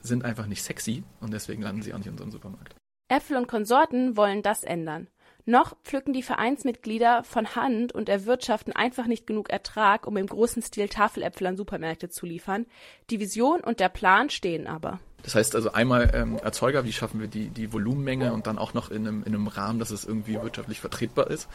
sind 0.00 0.24
einfach 0.24 0.46
nicht 0.46 0.62
sexy 0.62 1.04
und 1.20 1.34
deswegen 1.34 1.60
landen 1.60 1.82
sie 1.82 1.92
auch 1.92 1.98
nicht 1.98 2.06
in 2.06 2.12
unserem 2.12 2.30
Supermarkt. 2.30 2.74
Äpfel 3.12 3.36
und 3.36 3.46
Konsorten 3.46 4.16
wollen 4.16 4.42
das 4.42 4.64
ändern. 4.64 5.06
Noch 5.44 5.76
pflücken 5.82 6.14
die 6.14 6.22
Vereinsmitglieder 6.22 7.24
von 7.24 7.54
Hand 7.54 7.92
und 7.92 8.08
erwirtschaften 8.08 8.72
einfach 8.72 9.06
nicht 9.06 9.26
genug 9.26 9.50
Ertrag, 9.50 10.06
um 10.06 10.16
im 10.16 10.26
großen 10.26 10.62
Stil 10.62 10.88
Tafeläpfel 10.88 11.48
an 11.48 11.56
Supermärkte 11.56 12.08
zu 12.08 12.24
liefern. 12.24 12.64
Die 13.10 13.20
Vision 13.20 13.60
und 13.60 13.80
der 13.80 13.90
Plan 13.90 14.30
stehen 14.30 14.66
aber. 14.66 14.98
Das 15.24 15.34
heißt 15.34 15.54
also 15.54 15.72
einmal 15.72 16.10
ähm, 16.14 16.38
Erzeuger, 16.38 16.84
wie 16.84 16.92
schaffen 16.92 17.20
wir 17.20 17.28
die, 17.28 17.48
die 17.48 17.72
Volumenmenge 17.72 18.32
und 18.32 18.46
dann 18.46 18.58
auch 18.58 18.72
noch 18.72 18.90
in 18.90 19.06
einem, 19.06 19.22
in 19.24 19.34
einem 19.34 19.46
Rahmen, 19.46 19.78
dass 19.78 19.90
es 19.90 20.04
irgendwie 20.04 20.40
wirtschaftlich 20.40 20.80
vertretbar 20.80 21.28
ist. 21.28 21.48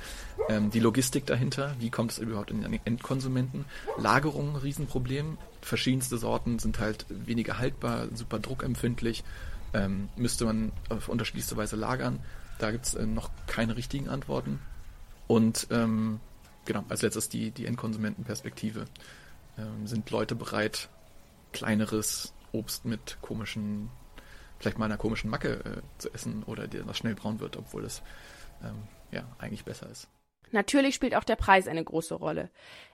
Ähm, 0.50 0.70
die 0.70 0.80
Logistik 0.80 1.26
dahinter, 1.26 1.74
wie 1.80 1.90
kommt 1.90 2.12
es 2.12 2.20
überhaupt 2.20 2.52
in 2.52 2.62
den 2.62 2.80
Endkonsumenten? 2.86 3.66
Lagerung, 3.98 4.56
Riesenproblem. 4.58 5.38
Verschiedenste 5.62 6.18
Sorten 6.18 6.60
sind 6.60 6.80
halt 6.80 7.06
weniger 7.10 7.58
haltbar, 7.58 8.08
super 8.14 8.40
druckempfindlich. 8.40 9.24
Ähm, 9.74 10.10
müsste 10.16 10.46
man 10.46 10.72
auf 10.90 11.10
unterschiedlichste 11.10 11.58
Weise 11.58 11.76
lagern. 11.76 12.20
Da 12.60 12.72
gibt 12.72 12.86
es 12.86 12.96
äh, 12.96 13.06
noch 13.06 13.30
keine 13.48 13.76
richtigen 13.76 14.10
Antworten. 14.10 14.60
Und 15.28 15.68
ähm, 15.72 16.20
genau, 16.66 16.84
als 16.90 17.02
letztes 17.02 17.30
die, 17.30 17.52
die 17.52 17.66
Endkonsumentenperspektive. 17.66 18.86
Ähm, 19.58 19.88
sind 19.88 20.10
Leute 20.12 20.36
bereit, 20.36 20.90
kleineres 21.52 22.34
Obst 22.52 22.86
mit 22.86 23.18
komischen, 23.22 23.90
vielleicht 24.60 24.78
mal 24.78 24.86
einer 24.86 24.98
komischen 24.98 25.30
Macke 25.30 25.64
äh, 25.66 25.82
zu 25.98 26.14
essen 26.14 26.44
oder 26.44 26.68
die, 26.68 26.86
was 26.86 26.98
schnell 26.98 27.16
braun 27.16 27.40
wird, 27.40 27.58
obwohl 27.58 27.84
es 27.84 28.04
ähm, 28.64 28.84
ja 29.12 29.24
eigentlich 29.40 29.66
besser 29.66 29.90
ist. 29.90 30.08
Natürlich 30.52 30.96
spielt 30.96 31.16
auch 31.16 31.24
der 31.24 31.36
Preis 31.36 31.68
eine 31.68 31.84
große 31.84 32.16
Rolle. 32.16 32.50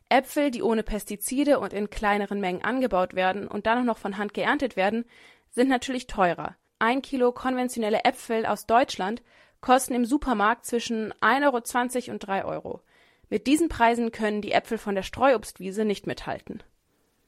Äpfel, 0.09 0.51
die 0.51 0.63
ohne 0.63 0.83
Pestizide 0.83 1.59
und 1.59 1.73
in 1.73 1.89
kleineren 1.89 2.39
Mengen 2.39 2.63
angebaut 2.63 3.13
werden 3.13 3.47
und 3.47 3.65
dann 3.65 3.79
auch 3.79 3.83
noch 3.83 3.97
von 3.97 4.17
Hand 4.17 4.33
geerntet 4.33 4.75
werden, 4.75 5.05
sind 5.51 5.69
natürlich 5.69 6.07
teurer. 6.07 6.55
Ein 6.79 7.01
Kilo 7.01 7.31
konventionelle 7.31 8.03
Äpfel 8.03 8.45
aus 8.45 8.65
Deutschland 8.65 9.21
kosten 9.61 9.93
im 9.93 10.05
Supermarkt 10.05 10.65
zwischen 10.65 11.13
1,20 11.21 12.07
Euro 12.07 12.11
und 12.11 12.19
3 12.19 12.45
Euro. 12.45 12.81
Mit 13.29 13.47
diesen 13.47 13.69
Preisen 13.69 14.11
können 14.11 14.41
die 14.41 14.51
Äpfel 14.51 14.77
von 14.77 14.93
der 14.93 15.03
Streuobstwiese 15.03 15.85
nicht 15.85 16.05
mithalten. 16.05 16.61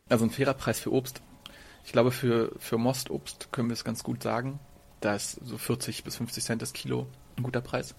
Also 0.09 0.25
ein 0.25 0.29
fairer 0.29 0.53
Preis 0.53 0.79
für 0.79 0.91
Obst. 0.91 1.21
Ich 1.83 1.91
glaube, 1.91 2.11
für, 2.11 2.51
für 2.59 2.77
Mostobst 2.77 3.51
können 3.51 3.69
wir 3.69 3.73
es 3.73 3.83
ganz 3.83 4.03
gut 4.03 4.21
sagen. 4.21 4.59
Da 4.99 5.15
ist 5.15 5.39
so 5.43 5.57
40 5.57 6.03
bis 6.03 6.17
50 6.17 6.43
Cent 6.43 6.61
das 6.61 6.73
Kilo 6.73 7.07
ein 7.37 7.43
guter 7.43 7.61
Preis. 7.61 7.95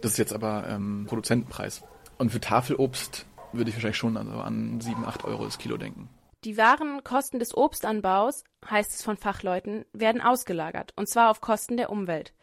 Das 0.00 0.12
ist 0.12 0.18
jetzt 0.18 0.32
aber 0.32 0.66
ähm, 0.68 1.06
Produzentenpreis. 1.08 1.82
Und 2.18 2.30
für 2.30 2.40
Tafelobst 2.40 3.26
würde 3.52 3.70
ich 3.70 3.76
wahrscheinlich 3.76 3.96
schon 3.96 4.16
also 4.16 4.32
an 4.32 4.80
7, 4.80 5.04
8 5.04 5.24
Euro 5.24 5.44
das 5.44 5.58
Kilo 5.58 5.76
denken. 5.76 6.08
Die 6.44 6.58
wahren 6.58 7.02
Kosten 7.04 7.38
des 7.38 7.56
Obstanbaus, 7.56 8.44
heißt 8.68 8.92
es 8.92 9.02
von 9.02 9.16
Fachleuten, 9.16 9.86
werden 9.94 10.20
ausgelagert, 10.20 10.92
und 10.94 11.08
zwar 11.08 11.30
auf 11.30 11.40
Kosten 11.40 11.78
der 11.78 11.88
Umwelt. 11.88 12.34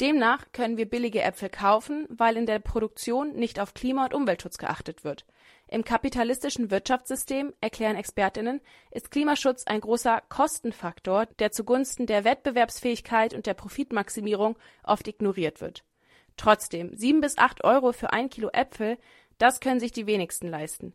Demnach 0.00 0.46
können 0.50 0.76
wir 0.76 0.90
billige 0.90 1.22
Äpfel 1.22 1.50
kaufen, 1.50 2.06
weil 2.08 2.36
in 2.36 2.46
der 2.46 2.58
Produktion 2.58 3.36
nicht 3.36 3.60
auf 3.60 3.72
Klima- 3.72 4.06
und 4.06 4.14
Umweltschutz 4.14 4.58
geachtet 4.58 5.04
wird. 5.04 5.24
Im 5.68 5.84
kapitalistischen 5.84 6.72
Wirtschaftssystem, 6.72 7.54
erklären 7.60 7.94
Expertinnen, 7.94 8.60
ist 8.90 9.12
Klimaschutz 9.12 9.64
ein 9.68 9.80
großer 9.80 10.20
Kostenfaktor, 10.28 11.26
der 11.38 11.52
zugunsten 11.52 12.06
der 12.06 12.24
Wettbewerbsfähigkeit 12.24 13.34
und 13.34 13.46
der 13.46 13.54
Profitmaximierung 13.54 14.58
oft 14.82 15.06
ignoriert 15.06 15.60
wird. 15.60 15.84
Trotzdem, 16.36 16.96
sieben 16.96 17.20
bis 17.20 17.38
acht 17.38 17.62
Euro 17.62 17.92
für 17.92 18.12
ein 18.12 18.30
Kilo 18.30 18.50
Äpfel, 18.52 18.98
das 19.38 19.60
können 19.60 19.78
sich 19.78 19.92
die 19.92 20.08
wenigsten 20.08 20.48
leisten. 20.48 20.92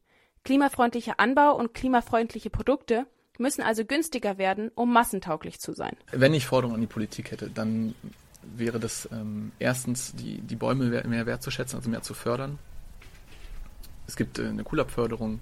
Klimafreundlicher 0.50 1.20
Anbau 1.20 1.56
und 1.56 1.76
klimafreundliche 1.76 2.50
Produkte 2.50 3.06
müssen 3.38 3.62
also 3.62 3.86
günstiger 3.86 4.40
werden, 4.40 4.72
um 4.74 4.92
massentauglich 4.92 5.60
zu 5.60 5.74
sein. 5.74 5.96
Wenn 6.12 6.34
ich 6.34 6.48
Forderungen 6.48 6.74
an 6.74 6.82
die 6.82 6.88
Politik 6.88 7.30
hätte, 7.30 7.52
dann 7.52 7.94
wäre 8.42 8.80
das 8.80 9.08
ähm, 9.12 9.52
erstens, 9.60 10.16
die, 10.16 10.42
die 10.42 10.56
Bäume 10.56 11.04
mehr 11.06 11.28
wertzuschätzen, 11.28 11.78
also 11.78 11.88
mehr 11.92 12.02
zu 12.02 12.16
fördern. 12.16 12.58
Es 14.08 14.16
gibt 14.16 14.40
äh, 14.40 14.48
eine 14.48 14.64
Kulabförderung, 14.64 15.40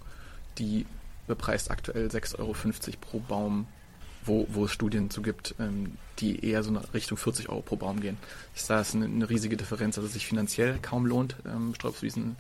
die 0.58 0.86
bepreist 1.26 1.72
aktuell 1.72 2.08
6,50 2.08 2.40
Euro 2.40 2.54
pro 3.00 3.20
Baum, 3.20 3.68
wo, 4.26 4.46
wo 4.50 4.66
es 4.66 4.74
Studien 4.74 5.10
zu 5.10 5.22
gibt, 5.22 5.56
ähm, 5.58 5.96
die 6.20 6.46
eher 6.46 6.64
so 6.64 6.72
nach 6.72 6.94
Richtung 6.94 7.18
40 7.18 7.48
Euro 7.48 7.62
pro 7.62 7.78
Baum 7.78 8.02
gehen. 8.02 8.18
Das 8.54 8.64
ist 8.90 8.94
eine, 8.94 9.06
eine 9.06 9.30
riesige 9.30 9.56
Differenz, 9.56 9.96
dass 9.96 10.04
es 10.04 10.12
sich 10.12 10.28
finanziell 10.28 10.80
kaum 10.82 11.06
lohnt, 11.06 11.38
ähm, 11.46 11.74
Sträuchswiesen 11.76 12.36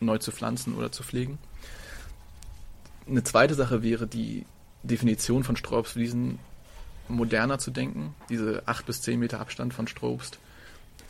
neu 0.00 0.18
zu 0.18 0.32
pflanzen 0.32 0.74
oder 0.74 0.90
zu 0.90 1.04
pflegen. 1.04 1.38
Eine 3.06 3.22
zweite 3.22 3.54
Sache 3.54 3.82
wäre 3.82 4.06
die 4.06 4.46
Definition 4.82 5.44
von 5.44 5.56
Sträuchswiesen 5.56 6.38
moderner 7.08 7.58
zu 7.58 7.70
denken. 7.70 8.14
Diese 8.28 8.62
acht 8.66 8.86
bis 8.86 9.02
zehn 9.02 9.20
Meter 9.20 9.40
Abstand 9.40 9.74
von 9.74 9.86
Strohobst, 9.86 10.38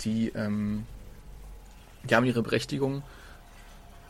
die, 0.00 0.28
ähm, 0.30 0.84
die 2.02 2.14
haben 2.14 2.26
ihre 2.26 2.42
Berechtigung. 2.42 3.02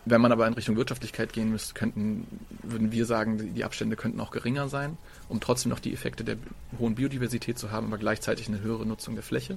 Wenn 0.06 0.20
man 0.20 0.32
aber 0.32 0.46
in 0.46 0.52
Richtung 0.52 0.76
Wirtschaftlichkeit 0.76 1.32
gehen 1.32 1.50
müsste, 1.50 1.72
könnten, 1.72 2.26
würden 2.62 2.92
wir 2.92 3.06
sagen, 3.06 3.54
die 3.54 3.64
Abstände 3.64 3.96
könnten 3.96 4.20
auch 4.20 4.30
geringer 4.30 4.68
sein, 4.68 4.98
um 5.30 5.40
trotzdem 5.40 5.70
noch 5.70 5.78
die 5.78 5.94
Effekte 5.94 6.24
der 6.24 6.36
hohen 6.78 6.94
Biodiversität 6.94 7.58
zu 7.58 7.70
haben, 7.70 7.86
aber 7.86 7.96
gleichzeitig 7.96 8.48
eine 8.48 8.60
höhere 8.60 8.84
Nutzung 8.84 9.14
der 9.14 9.24
Fläche. 9.24 9.56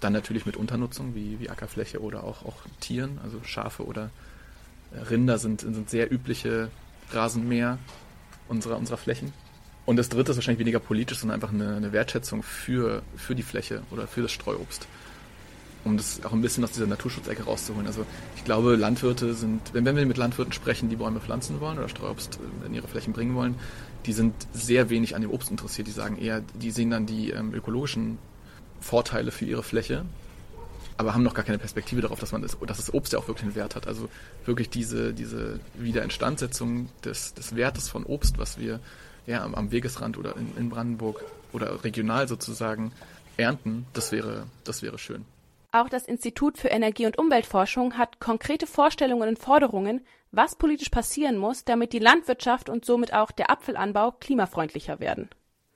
Dann 0.00 0.12
natürlich 0.12 0.44
mit 0.44 0.56
Unternutzung 0.56 1.14
wie, 1.14 1.38
wie 1.38 1.50
Ackerfläche 1.50 2.00
oder 2.00 2.24
auch, 2.24 2.44
auch 2.44 2.56
Tieren, 2.80 3.20
also 3.22 3.40
Schafe 3.44 3.84
oder 3.84 4.10
äh, 4.92 4.98
Rinder 4.98 5.38
sind, 5.38 5.60
sind 5.60 5.88
sehr 5.88 6.12
übliche 6.12 6.68
Rasenmäher 7.14 7.78
unserer, 8.48 8.76
unserer 8.76 8.96
Flächen. 8.96 9.32
Und 9.86 9.96
das 9.96 10.08
dritte 10.08 10.32
ist 10.32 10.38
wahrscheinlich 10.38 10.60
weniger 10.60 10.80
politisch, 10.80 11.18
sondern 11.18 11.34
einfach 11.34 11.52
eine, 11.52 11.76
eine 11.76 11.92
Wertschätzung 11.92 12.42
für, 12.42 13.02
für 13.16 13.34
die 13.34 13.42
Fläche 13.42 13.82
oder 13.90 14.06
für 14.06 14.22
das 14.22 14.32
Streuobst. 14.32 14.86
Um 15.84 15.98
das 15.98 16.24
auch 16.24 16.32
ein 16.32 16.40
bisschen 16.40 16.64
aus 16.64 16.72
dieser 16.72 16.86
Naturschutzecke 16.86 17.42
rauszuholen. 17.42 17.86
Also 17.86 18.06
ich 18.36 18.44
glaube, 18.44 18.76
Landwirte 18.76 19.34
sind, 19.34 19.60
wenn, 19.74 19.84
wenn 19.84 19.96
wir 19.96 20.06
mit 20.06 20.16
Landwirten 20.16 20.54
sprechen, 20.54 20.88
die 20.88 20.96
Bäume 20.96 21.20
pflanzen 21.20 21.60
wollen 21.60 21.76
oder 21.76 21.90
Streuobst 21.90 22.38
in 22.66 22.72
ihre 22.72 22.88
Flächen 22.88 23.12
bringen 23.12 23.34
wollen, 23.34 23.56
die 24.06 24.14
sind 24.14 24.34
sehr 24.54 24.88
wenig 24.88 25.14
an 25.14 25.20
dem 25.20 25.30
Obst 25.30 25.50
interessiert. 25.50 25.86
Die 25.86 25.92
sagen 25.92 26.16
eher, 26.16 26.40
die 26.54 26.70
sehen 26.70 26.90
dann 26.90 27.04
die 27.04 27.30
ähm, 27.30 27.52
ökologischen 27.52 28.16
Vorteile 28.80 29.30
für 29.30 29.44
ihre 29.44 29.62
Fläche, 29.62 30.06
aber 30.96 31.14
haben 31.14 31.22
noch 31.22 31.34
gar 31.34 31.44
keine 31.44 31.58
Perspektive 31.58 32.00
darauf, 32.00 32.20
dass 32.20 32.32
man 32.32 32.42
das, 32.42 32.56
dass 32.66 32.76
das 32.76 32.94
Obst 32.94 33.12
ja 33.12 33.18
auch 33.18 33.28
wirklich 33.28 33.44
einen 33.44 33.54
Wert 33.54 33.74
hat. 33.74 33.86
Also 33.86 34.08
wirklich 34.44 34.70
diese, 34.70 35.12
diese 35.12 35.60
Wiederinstandsetzung 35.74 36.88
des, 37.04 37.34
des 37.34 37.56
Wertes 37.56 37.88
von 37.88 38.04
Obst, 38.04 38.38
was 38.38 38.58
wir 38.58 38.80
ja, 39.26 39.42
am, 39.42 39.54
am 39.54 39.70
Wegesrand 39.70 40.18
oder 40.18 40.36
in, 40.36 40.56
in 40.56 40.70
Brandenburg 40.70 41.24
oder 41.52 41.84
regional 41.84 42.28
sozusagen 42.28 42.92
ernten, 43.36 43.86
das 43.92 44.12
wäre, 44.12 44.46
das 44.64 44.82
wäre 44.82 44.98
schön. 44.98 45.24
Auch 45.72 45.88
das 45.88 46.06
Institut 46.06 46.56
für 46.56 46.68
Energie- 46.68 47.06
und 47.06 47.18
Umweltforschung 47.18 47.98
hat 47.98 48.20
konkrete 48.20 48.66
Vorstellungen 48.66 49.28
und 49.28 49.38
Forderungen, 49.40 50.06
was 50.30 50.54
politisch 50.54 50.88
passieren 50.88 51.36
muss, 51.36 51.64
damit 51.64 51.92
die 51.92 51.98
Landwirtschaft 51.98 52.68
und 52.68 52.84
somit 52.84 53.12
auch 53.12 53.32
der 53.32 53.50
Apfelanbau 53.50 54.12
klimafreundlicher 54.12 55.00
werden. 55.00 55.28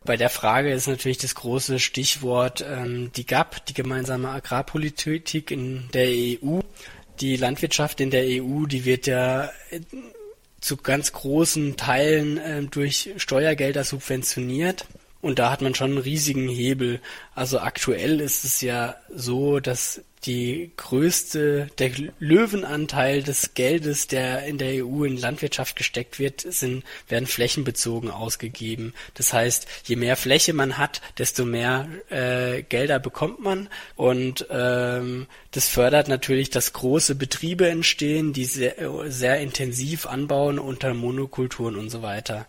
Bei 0.09 0.17
der 0.17 0.31
Frage 0.31 0.73
ist 0.73 0.89
natürlich 0.89 1.19
das 1.19 1.35
große 1.35 1.79
Stichwort 1.79 2.65
ähm, 2.67 3.13
die 3.15 3.27
GAP, 3.27 3.67
die 3.67 3.75
gemeinsame 3.75 4.31
Agrarpolitik 4.31 5.51
in 5.51 5.91
der 5.93 6.09
EU. 6.09 6.61
Die 7.21 7.37
Landwirtschaft 7.37 8.01
in 8.01 8.09
der 8.09 8.23
EU, 8.25 8.65
die 8.65 8.87
wird 8.87 9.07
ja 9.07 9.51
zu 10.63 10.79
ganz 10.79 11.13
großen 11.13 11.77
Teilen 11.77 12.39
äh, 12.39 12.63
durch 12.63 13.11
Steuergelder 13.19 13.85
subventioniert. 13.85 14.87
Und 15.21 15.41
da 15.41 15.51
hat 15.51 15.63
man 15.63 15.75
schon 15.75 15.93
einen 15.93 15.99
riesigen 15.99 16.49
Hebel. 16.49 17.01
Also 17.35 17.59
aktuell 17.59 18.21
ist 18.21 18.45
es 18.45 18.61
ja 18.61 18.95
so, 19.13 19.59
dass 19.59 20.03
die 20.25 20.73
größte, 20.77 21.69
der 21.79 21.91
Löwenanteil 22.19 23.23
des 23.23 23.55
Geldes, 23.55 24.09
der 24.09 24.45
in 24.47 24.59
der 24.59 24.85
EU 24.85 25.05
in 25.05 25.17
Landwirtschaft 25.17 25.77
gesteckt 25.77 26.19
wird, 26.19 26.41
sind, 26.41 26.85
werden 27.09 27.27
flächenbezogen 27.27 28.11
ausgegeben. 28.11 28.95
Das 29.15 29.33
heißt, 29.33 29.67
je 29.85 29.97
mehr 29.97 30.17
Fläche 30.17 30.53
man 30.53 30.79
hat, 30.79 31.01
desto 31.19 31.45
mehr 31.45 31.89
äh, 32.11 32.63
Gelder 32.63 32.99
bekommt 32.99 33.41
man. 33.41 33.69
Und 33.97 34.47
ähm, 34.51 35.27
das 35.53 35.69
fördert 35.69 36.09
natürlich, 36.09 36.51
dass 36.51 36.73
große 36.73 37.15
Betriebe 37.15 37.69
entstehen, 37.69 38.33
die 38.33 38.45
sehr, 38.45 38.75
sehr 39.11 39.41
intensiv 39.41 40.07
anbauen 40.07 40.59
unter 40.59 40.95
Monokulturen 40.95 41.77
und 41.77 41.91
so 41.91 42.03
weiter 42.03 42.47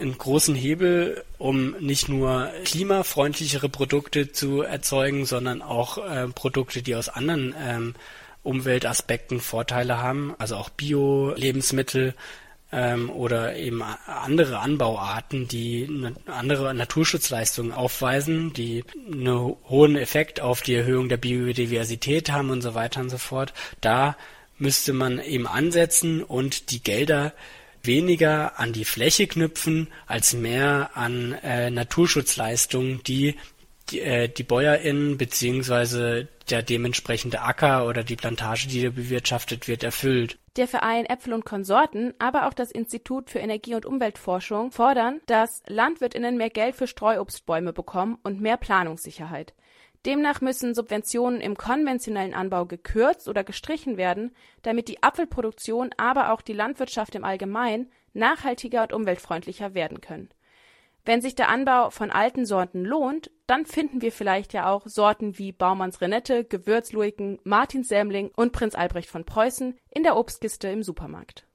einen 0.00 0.16
großen 0.16 0.54
Hebel, 0.54 1.24
um 1.38 1.72
nicht 1.80 2.08
nur 2.08 2.50
klimafreundlichere 2.64 3.68
Produkte 3.68 4.32
zu 4.32 4.62
erzeugen, 4.62 5.26
sondern 5.26 5.62
auch 5.62 5.98
äh, 5.98 6.28
Produkte, 6.28 6.82
die 6.82 6.94
aus 6.94 7.08
anderen 7.08 7.54
ähm, 7.58 7.94
Umweltaspekten 8.42 9.40
Vorteile 9.40 9.98
haben, 9.98 10.34
also 10.38 10.56
auch 10.56 10.70
Bio-Lebensmittel 10.70 12.14
ähm, 12.72 13.10
oder 13.10 13.56
eben 13.56 13.82
andere 13.82 14.60
Anbauarten, 14.60 15.48
die 15.48 16.12
andere 16.26 16.74
Naturschutzleistungen 16.74 17.72
aufweisen, 17.72 18.52
die 18.52 18.84
einen 19.12 19.56
hohen 19.68 19.96
Effekt 19.96 20.40
auf 20.40 20.62
die 20.62 20.74
Erhöhung 20.74 21.08
der 21.08 21.16
Biodiversität 21.18 22.30
haben 22.30 22.50
und 22.50 22.62
so 22.62 22.74
weiter 22.74 23.00
und 23.00 23.10
so 23.10 23.18
fort. 23.18 23.52
Da 23.80 24.16
müsste 24.58 24.92
man 24.92 25.20
eben 25.20 25.46
ansetzen 25.46 26.22
und 26.22 26.70
die 26.70 26.82
Gelder 26.82 27.32
weniger 27.82 28.58
an 28.58 28.72
die 28.72 28.84
Fläche 28.84 29.26
knüpfen 29.26 29.88
als 30.06 30.34
mehr 30.34 30.90
an 30.94 31.32
äh, 31.42 31.70
Naturschutzleistungen, 31.70 33.02
die 33.04 33.36
die, 33.90 34.00
äh, 34.00 34.28
die 34.28 34.42
BäuerInnen 34.42 35.18
beziehungsweise 35.18 36.28
der 36.48 36.62
dementsprechende 36.62 37.42
Acker 37.42 37.86
oder 37.86 38.02
die 38.02 38.16
Plantage, 38.16 38.68
die 38.68 38.82
da 38.82 38.90
bewirtschaftet 38.90 39.68
wird, 39.68 39.82
erfüllt. 39.82 40.38
Der 40.56 40.66
Verein 40.66 41.06
Äpfel 41.06 41.32
und 41.32 41.44
Konsorten, 41.44 42.12
aber 42.18 42.46
auch 42.46 42.54
das 42.54 42.70
Institut 42.70 43.30
für 43.30 43.38
Energie- 43.38 43.74
und 43.74 43.86
Umweltforschung 43.86 44.72
fordern, 44.72 45.20
dass 45.26 45.62
LandwirtInnen 45.66 46.36
mehr 46.36 46.50
Geld 46.50 46.74
für 46.74 46.86
Streuobstbäume 46.86 47.72
bekommen 47.72 48.18
und 48.22 48.40
mehr 48.40 48.56
Planungssicherheit. 48.56 49.54
Demnach 50.06 50.40
müssen 50.40 50.74
Subventionen 50.74 51.40
im 51.40 51.56
konventionellen 51.56 52.32
Anbau 52.32 52.64
gekürzt 52.64 53.28
oder 53.28 53.44
gestrichen 53.44 53.98
werden, 53.98 54.34
damit 54.62 54.88
die 54.88 55.02
Apfelproduktion, 55.02 55.90
aber 55.98 56.32
auch 56.32 56.40
die 56.40 56.54
Landwirtschaft 56.54 57.14
im 57.14 57.24
Allgemeinen 57.24 57.90
nachhaltiger 58.14 58.82
und 58.82 58.92
umweltfreundlicher 58.92 59.74
werden 59.74 60.00
können. 60.00 60.30
Wenn 61.04 61.22
sich 61.22 61.34
der 61.34 61.48
Anbau 61.48 61.90
von 61.90 62.10
alten 62.10 62.44
Sorten 62.44 62.84
lohnt, 62.84 63.30
dann 63.46 63.64
finden 63.64 64.02
wir 64.02 64.12
vielleicht 64.12 64.52
ja 64.52 64.70
auch 64.70 64.86
Sorten 64.86 65.38
wie 65.38 65.52
Baumanns 65.52 66.00
Renette, 66.00 66.44
Gewürzluiken, 66.44 67.38
Martinssämling 67.44 68.30
und 68.36 68.52
Prinz 68.52 68.74
Albrecht 68.74 69.08
von 69.08 69.24
Preußen 69.24 69.78
in 69.90 70.02
der 70.02 70.16
Obstkiste 70.16 70.68
im 70.68 70.82
Supermarkt. 70.82 71.46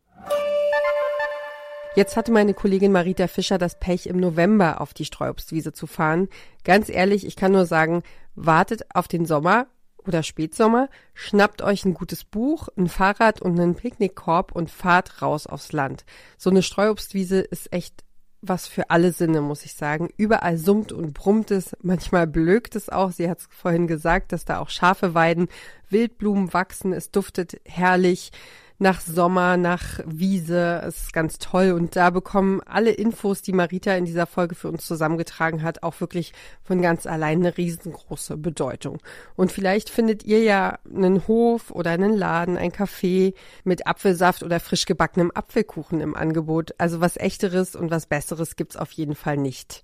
Jetzt 1.95 2.17
hatte 2.17 2.33
meine 2.33 2.53
Kollegin 2.53 2.91
Marita 2.91 3.27
Fischer 3.27 3.57
das 3.57 3.79
Pech, 3.79 4.07
im 4.07 4.17
November 4.17 4.81
auf 4.81 4.93
die 4.93 5.05
Streuobstwiese 5.05 5.71
zu 5.71 5.87
fahren. 5.87 6.27
Ganz 6.65 6.89
ehrlich, 6.89 7.25
ich 7.25 7.37
kann 7.37 7.53
nur 7.53 7.65
sagen, 7.65 8.03
wartet 8.35 8.85
auf 8.93 9.07
den 9.07 9.25
Sommer 9.25 9.67
oder 10.05 10.23
Spätsommer, 10.23 10.89
schnappt 11.13 11.61
euch 11.61 11.85
ein 11.85 11.93
gutes 11.93 12.23
Buch, 12.23 12.69
ein 12.77 12.89
Fahrrad 12.89 13.41
und 13.41 13.59
einen 13.59 13.75
Picknickkorb 13.75 14.51
und 14.51 14.69
fahrt 14.69 15.21
raus 15.21 15.47
aufs 15.47 15.71
Land. 15.71 16.05
So 16.37 16.49
eine 16.49 16.61
Streuobstwiese 16.61 17.39
ist 17.39 17.73
echt 17.73 18.03
was 18.47 18.67
für 18.67 18.89
alle 18.91 19.11
Sinne, 19.11 19.41
muss 19.41 19.65
ich 19.65 19.73
sagen. 19.73 20.09
Überall 20.17 20.57
summt 20.57 20.91
und 20.91 21.13
brummt 21.13 21.51
es, 21.51 21.75
manchmal 21.81 22.27
blökt 22.27 22.75
es 22.75 22.89
auch. 22.89 23.11
Sie 23.11 23.29
hat 23.29 23.39
es 23.39 23.47
vorhin 23.49 23.87
gesagt, 23.87 24.31
dass 24.31 24.45
da 24.45 24.59
auch 24.59 24.69
Schafe 24.69 25.15
weiden, 25.15 25.47
Wildblumen 25.89 26.53
wachsen, 26.53 26.93
es 26.93 27.11
duftet 27.11 27.59
herrlich 27.65 28.31
nach 28.77 29.01
Sommer, 29.01 29.57
nach 29.57 29.99
Wiese. 30.05 30.81
Es 30.85 31.03
ist 31.03 31.13
ganz 31.13 31.37
toll. 31.37 31.71
Und 31.71 31.95
da 31.95 32.09
bekommen 32.09 32.61
alle 32.65 32.91
Infos, 32.91 33.41
die 33.41 33.53
Marita 33.53 33.93
in 33.95 34.05
dieser 34.05 34.25
Folge 34.25 34.55
für 34.55 34.69
uns 34.69 34.85
zusammengetragen 34.85 35.63
hat, 35.63 35.83
auch 35.83 35.99
wirklich 36.01 36.33
von 36.63 36.81
ganz 36.81 37.05
allein 37.05 37.39
eine 37.39 37.57
riesengroße 37.57 38.37
Bedeutung. 38.37 38.99
Und 39.35 39.51
vielleicht 39.51 39.89
findet 39.89 40.23
ihr 40.23 40.43
ja 40.43 40.79
einen 40.93 41.27
Hof 41.27 41.71
oder 41.71 41.91
einen 41.91 42.15
Laden, 42.15 42.57
ein 42.57 42.71
Café 42.71 43.33
mit 43.63 43.87
Apfelsaft 43.87 44.43
oder 44.43 44.59
frisch 44.59 44.85
gebackenem 44.85 45.31
Apfelkuchen 45.33 46.01
im 46.01 46.15
Angebot. 46.15 46.75
Also 46.77 47.01
was 47.01 47.17
echteres 47.17 47.75
und 47.75 47.91
was 47.91 48.07
besseres 48.07 48.55
gibt's 48.55 48.75
auf 48.75 48.91
jeden 48.91 49.15
Fall 49.15 49.37
nicht. 49.37 49.83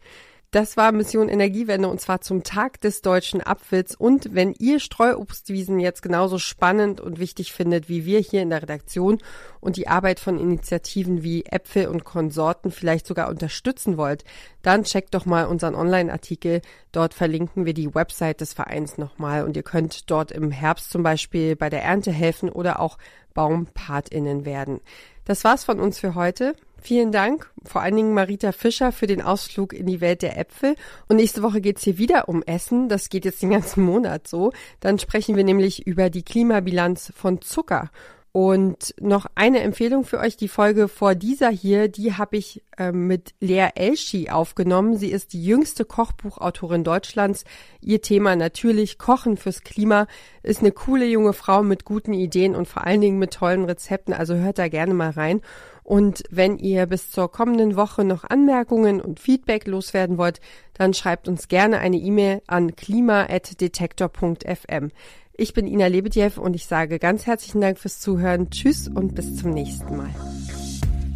Das 0.53 0.75
war 0.75 0.91
Mission 0.91 1.29
Energiewende 1.29 1.87
und 1.87 2.01
zwar 2.01 2.19
zum 2.19 2.43
Tag 2.43 2.81
des 2.81 3.01
deutschen 3.01 3.41
Apfels. 3.41 3.95
Und 3.95 4.35
wenn 4.35 4.53
ihr 4.59 4.81
Streuobstwiesen 4.81 5.79
jetzt 5.79 6.01
genauso 6.01 6.39
spannend 6.39 6.99
und 6.99 7.19
wichtig 7.19 7.53
findet 7.53 7.87
wie 7.87 8.05
wir 8.05 8.19
hier 8.19 8.41
in 8.41 8.49
der 8.49 8.61
Redaktion 8.61 9.19
und 9.61 9.77
die 9.77 9.87
Arbeit 9.87 10.19
von 10.19 10.37
Initiativen 10.37 11.23
wie 11.23 11.45
Äpfel 11.45 11.87
und 11.87 12.03
Konsorten 12.03 12.69
vielleicht 12.69 13.07
sogar 13.07 13.29
unterstützen 13.29 13.95
wollt, 13.95 14.25
dann 14.61 14.83
checkt 14.83 15.13
doch 15.13 15.25
mal 15.25 15.45
unseren 15.45 15.73
Online-Artikel. 15.73 16.61
Dort 16.91 17.13
verlinken 17.13 17.65
wir 17.65 17.73
die 17.73 17.95
Website 17.95 18.41
des 18.41 18.51
Vereins 18.51 18.97
nochmal 18.97 19.45
und 19.45 19.55
ihr 19.55 19.63
könnt 19.63 20.11
dort 20.11 20.33
im 20.33 20.51
Herbst 20.51 20.91
zum 20.91 21.01
Beispiel 21.01 21.55
bei 21.55 21.69
der 21.69 21.81
Ernte 21.81 22.11
helfen 22.11 22.49
oder 22.49 22.81
auch 22.81 22.97
BaumpatInnen 23.33 24.43
werden. 24.43 24.81
Das 25.23 25.45
war's 25.45 25.63
von 25.63 25.79
uns 25.79 25.97
für 25.97 26.13
heute. 26.13 26.55
Vielen 26.83 27.11
Dank, 27.11 27.51
vor 27.63 27.81
allen 27.81 27.95
Dingen 27.95 28.15
Marita 28.15 28.51
Fischer 28.51 28.91
für 28.91 29.05
den 29.05 29.21
Ausflug 29.21 29.71
in 29.71 29.85
die 29.85 30.01
Welt 30.01 30.23
der 30.23 30.39
Äpfel. 30.39 30.75
Und 31.07 31.17
nächste 31.17 31.43
Woche 31.43 31.61
geht's 31.61 31.83
hier 31.83 31.99
wieder 31.99 32.27
um 32.27 32.41
Essen. 32.41 32.89
Das 32.89 33.09
geht 33.09 33.23
jetzt 33.23 33.41
den 33.43 33.51
ganzen 33.51 33.83
Monat 33.83 34.27
so. 34.27 34.51
Dann 34.79 34.97
sprechen 34.97 35.35
wir 35.35 35.43
nämlich 35.43 35.85
über 35.85 36.09
die 36.09 36.23
Klimabilanz 36.23 37.13
von 37.15 37.39
Zucker. 37.41 37.91
Und 38.33 38.95
noch 38.99 39.25
eine 39.35 39.59
Empfehlung 39.59 40.05
für 40.05 40.17
euch, 40.17 40.37
die 40.37 40.47
Folge 40.47 40.87
vor 40.87 41.15
dieser 41.15 41.49
hier, 41.49 41.89
die 41.89 42.13
habe 42.13 42.37
ich 42.37 42.63
äh, 42.77 42.93
mit 42.93 43.33
Lea 43.41 43.67
Elschi 43.75 44.29
aufgenommen. 44.29 44.95
Sie 44.95 45.11
ist 45.11 45.33
die 45.33 45.43
jüngste 45.43 45.83
Kochbuchautorin 45.83 46.85
Deutschlands. 46.85 47.43
Ihr 47.81 48.01
Thema 48.01 48.37
natürlich 48.37 48.97
Kochen 48.97 49.35
fürs 49.35 49.63
Klima 49.63 50.07
ist 50.43 50.61
eine 50.61 50.71
coole 50.71 51.05
junge 51.05 51.33
Frau 51.33 51.61
mit 51.61 51.83
guten 51.83 52.13
Ideen 52.13 52.55
und 52.55 52.69
vor 52.69 52.87
allen 52.87 53.01
Dingen 53.01 53.19
mit 53.19 53.33
tollen 53.33 53.65
Rezepten. 53.65 54.13
Also 54.13 54.35
hört 54.35 54.57
da 54.57 54.69
gerne 54.69 54.93
mal 54.93 55.11
rein. 55.11 55.41
Und 55.83 56.23
wenn 56.29 56.57
ihr 56.57 56.85
bis 56.85 57.11
zur 57.11 57.31
kommenden 57.31 57.75
Woche 57.75 58.03
noch 58.03 58.23
Anmerkungen 58.23 59.01
und 59.01 59.19
Feedback 59.19 59.67
loswerden 59.67 60.17
wollt, 60.17 60.39
dann 60.73 60.93
schreibt 60.93 61.27
uns 61.27 61.47
gerne 61.47 61.79
eine 61.79 61.97
E-Mail 61.97 62.41
an 62.47 62.75
klima.detektor.fm. 62.75 64.91
Ich 65.33 65.53
bin 65.53 65.65
Ina 65.65 65.87
Lebedjew 65.87 66.39
und 66.39 66.55
ich 66.55 66.67
sage 66.67 66.99
ganz 66.99 67.25
herzlichen 67.25 67.61
Dank 67.61 67.79
fürs 67.79 67.99
Zuhören. 67.99 68.51
Tschüss 68.51 68.87
und 68.87 69.15
bis 69.15 69.37
zum 69.37 69.51
nächsten 69.51 69.97
Mal. 69.97 70.13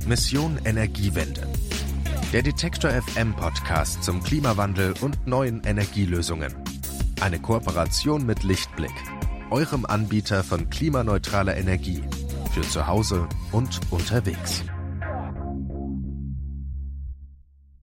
Mission 0.08 0.60
Energiewende. 0.66 1.48
Der 2.34 2.42
Detektor 2.42 2.90
FM 2.92 3.36
Podcast 3.36 4.04
zum 4.04 4.24
Klimawandel 4.24 4.96
und 5.02 5.28
neuen 5.28 5.62
Energielösungen. 5.64 6.54
Eine 7.22 7.40
Kooperation 7.40 8.26
mit 8.26 8.44
Lichtblick, 8.44 8.92
eurem 9.52 9.86
Anbieter 9.86 10.44
von 10.44 10.70
klimaneutraler 10.70 11.56
Energie 11.56 12.04
für 12.56 12.62
zu 12.62 12.88
Hause 12.88 13.28
und 13.52 13.82
unterwegs. 13.92 14.64